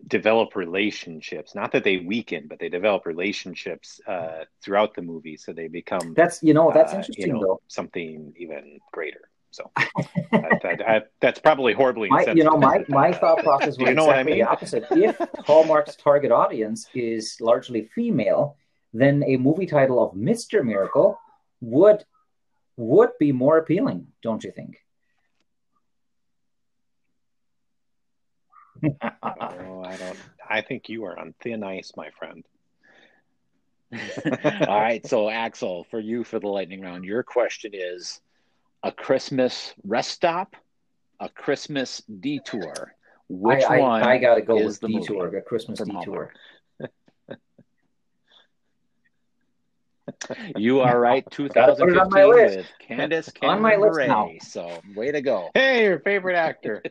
[0.06, 5.52] develop relationships not that they weaken but they develop relationships uh, throughout the movie so
[5.52, 7.60] they become that's you know that's uh, interesting you know, though.
[7.68, 9.70] something even greater so.
[10.32, 13.94] That, that, that, that's probably horribly my, you know my, my thought process was you
[13.94, 14.38] know exactly I mean?
[14.38, 14.84] the opposite.
[14.90, 15.16] If
[15.46, 18.56] hallmark's target audience is largely female
[18.92, 21.18] then a movie title of mr miracle
[21.60, 22.04] would
[22.76, 24.83] would be more appealing don't you think
[29.22, 30.18] oh, I don't.
[30.48, 32.44] I think you are on thin ice, my friend.
[34.68, 38.20] All right, so Axel, for you for the lightning round, your question is:
[38.82, 40.56] a Christmas rest stop,
[41.20, 42.94] a Christmas detour.
[43.28, 44.02] Which I, one?
[44.02, 46.32] I, I got to go with detour, a Christmas detour.
[50.56, 51.24] You are right.
[51.30, 54.30] 2015 with Candace Cameron on my list now.
[54.40, 55.50] So way to go.
[55.54, 56.82] Hey, your favorite actor.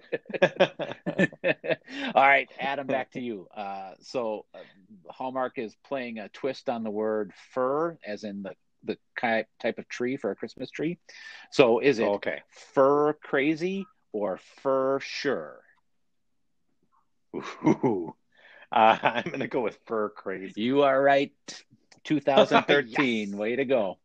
[2.15, 3.47] All right, Adam, back to you.
[3.55, 4.59] Uh, so uh,
[5.09, 8.55] Hallmark is playing a twist on the word fir, as in the
[8.85, 10.97] the type of tree for a Christmas tree.
[11.51, 12.41] So is it okay.
[12.49, 15.61] fir crazy or fir sure?
[17.65, 18.13] Ooh.
[18.71, 20.61] Uh, I'm going to go with fir crazy.
[20.61, 21.31] You are right.
[22.03, 23.29] 2013.
[23.29, 23.37] yes.
[23.37, 23.97] Way to go.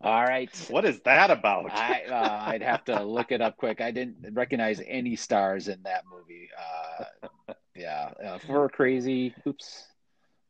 [0.00, 0.50] All right.
[0.70, 1.70] What is that about?
[1.72, 3.80] I, uh, I'd have to look it up quick.
[3.80, 6.48] I didn't recognize any stars in that movie.
[6.58, 8.10] Uh, yeah.
[8.24, 9.34] Uh, for crazy.
[9.46, 9.84] Oops.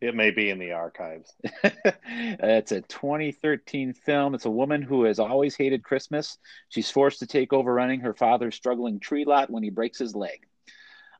[0.00, 1.34] It may be in the archives.
[1.64, 4.34] it's a 2013 film.
[4.34, 6.38] It's a woman who has always hated Christmas.
[6.68, 10.14] She's forced to take over running her father's struggling tree lot when he breaks his
[10.14, 10.46] leg.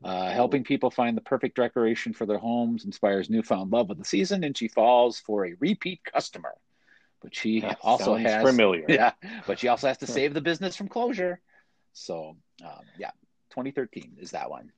[0.02, 4.04] Uh, helping people find the perfect decoration for their homes inspires newfound love of the
[4.04, 6.54] season, and she falls for a repeat customer.
[7.20, 9.12] But she that also has familiar, yeah.
[9.46, 11.40] But she also has to save the business from closure.
[11.94, 13.10] So, um, yeah,
[13.50, 14.70] 2013 is that one.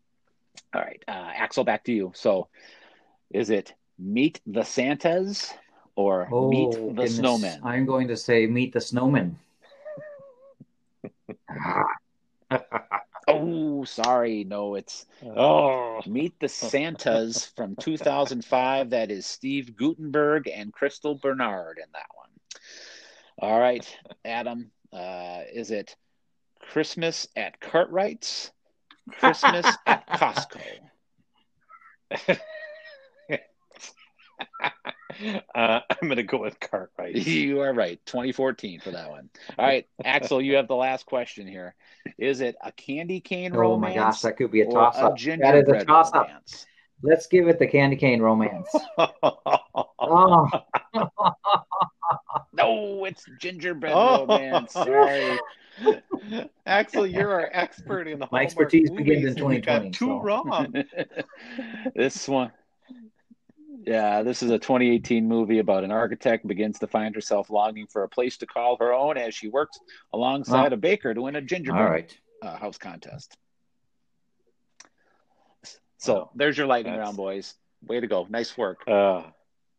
[0.75, 2.13] All right, uh, Axel, back to you.
[2.15, 2.49] So,
[3.31, 5.53] is it Meet the Santas
[5.97, 7.19] or oh, Meet the goodness.
[7.19, 7.61] Snowmen?
[7.63, 9.35] I'm going to say Meet the Snowmen.
[13.41, 14.45] Oh, sorry.
[14.45, 18.91] No, it's oh, Meet the Santas from 2005.
[18.91, 22.29] That is Steve Guttenberg and Crystal Bernard in that one.
[23.39, 23.87] All right,
[24.25, 24.71] Adam.
[24.93, 25.97] Uh, is it
[26.61, 28.53] Christmas at Cartwright's?
[29.13, 30.61] Christmas at Costco?
[35.55, 37.17] Uh, I'm going to go with Cartwright.
[37.27, 38.01] You are right.
[38.07, 39.29] 2014 for that one.
[39.59, 41.75] All right, Axel, you have the last question here.
[42.19, 43.97] Is it a candy cane oh romance?
[43.97, 45.19] Oh my gosh, that could be a toss up.
[45.19, 46.29] That is a toss up.
[47.03, 48.69] Let's give it the candy cane romance.
[49.99, 50.49] oh.
[52.53, 54.27] no, it's gingerbread oh.
[54.27, 54.73] romance.
[54.73, 55.39] Sorry.
[56.67, 59.91] Axel, you're our expert in the My Hallmark expertise begins in and you got 2020,
[59.91, 60.21] Two so.
[60.21, 60.85] wrong.
[61.95, 62.53] this one.
[63.87, 68.03] Yeah, this is a 2018 movie about an architect begins to find herself longing for
[68.03, 69.79] a place to call her own as she works
[70.13, 70.75] alongside Wow.
[70.75, 72.19] a baker to win a gingerbread All right.
[72.43, 73.37] uh, house contest.
[75.99, 76.31] So Wow.
[76.35, 77.55] there's your lightning That's- round, boys.
[77.87, 78.27] Way to go!
[78.29, 78.87] Nice work.
[78.87, 79.23] Uh,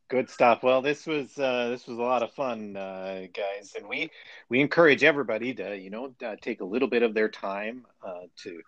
[0.08, 0.64] good stuff.
[0.64, 4.10] Well, this was uh, this was a lot of fun, uh, guys, and we
[4.50, 8.22] we encourage everybody to you know uh, take a little bit of their time uh,
[8.38, 8.62] to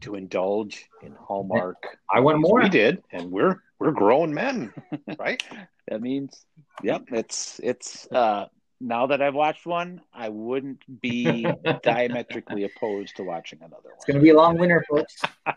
[0.00, 1.98] to indulge in Hallmark.
[2.10, 2.62] I want more.
[2.62, 4.72] We did, and we're we're grown men,
[5.18, 5.42] right?
[5.88, 6.44] That means,
[6.82, 8.06] yep, it's it's.
[8.12, 8.46] uh
[8.80, 11.46] Now that I've watched one, I wouldn't be
[11.82, 13.96] diametrically opposed to watching another one.
[13.96, 15.20] It's going to be a long winter, folks.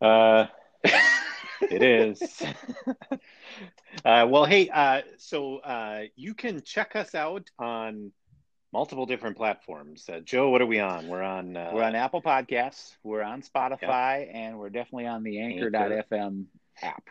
[0.00, 0.46] Uh,
[1.62, 2.42] it is.
[4.04, 8.12] uh, well, hey, uh, so uh, you can check us out on
[8.74, 10.08] multiple different platforms.
[10.12, 11.06] Uh, Joe, what are we on?
[11.06, 11.56] We're on.
[11.56, 16.44] Uh, We're on Apple Podcasts, we're on Spotify, and we're definitely on the Anchor.fm
[16.82, 17.04] app.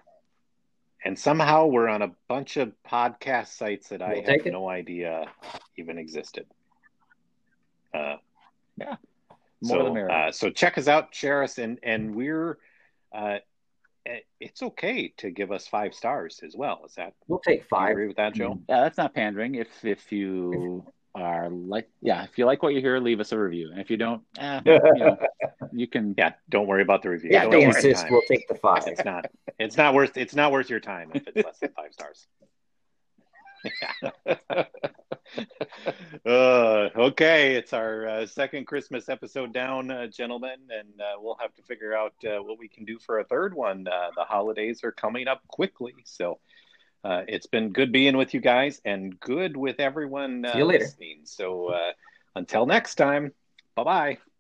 [1.06, 4.52] and somehow we're on a bunch of podcast sites that I We'll have it.
[4.52, 5.26] no idea
[5.78, 6.46] even existed.
[7.94, 8.18] Uh,
[8.78, 8.98] More
[9.64, 12.58] so, uh, so check us out, share us, and and we're.
[13.16, 13.38] Uh,
[14.06, 16.82] eh, it's okay to give us five stars as well.
[16.86, 17.92] Is that We'll take do you five.
[17.92, 18.60] agree with that, Joe?
[18.68, 19.56] Yeah, that's not pandering.
[19.56, 20.84] If if you
[21.16, 23.90] are like, yeah, if you like what you hear, leave us a review, and if
[23.90, 25.18] you don't, eh, you know,
[25.72, 26.16] you can.
[26.18, 27.30] Yeah, don't worry about the review.
[27.32, 28.06] Yeah, Don't insist.
[28.10, 28.84] We'll take the five.
[28.88, 29.26] It's not.
[29.60, 30.18] It's not worth.
[30.18, 32.28] It's not worth your time if it's less than five stars.
[36.26, 41.54] uh, okay, it's our uh, second Christmas episode down, uh, gentlemen, and uh, we'll have
[41.54, 43.88] to figure out uh, what we can do for a third one.
[43.88, 46.40] Uh, the holidays are coming up quickly, so
[47.04, 50.66] uh, it's been good being with you guys and good with everyone uh, See you
[50.66, 50.96] later.
[50.96, 51.22] listening.
[51.26, 51.92] So uh,
[52.36, 53.34] until next time,
[53.76, 54.33] bye bye.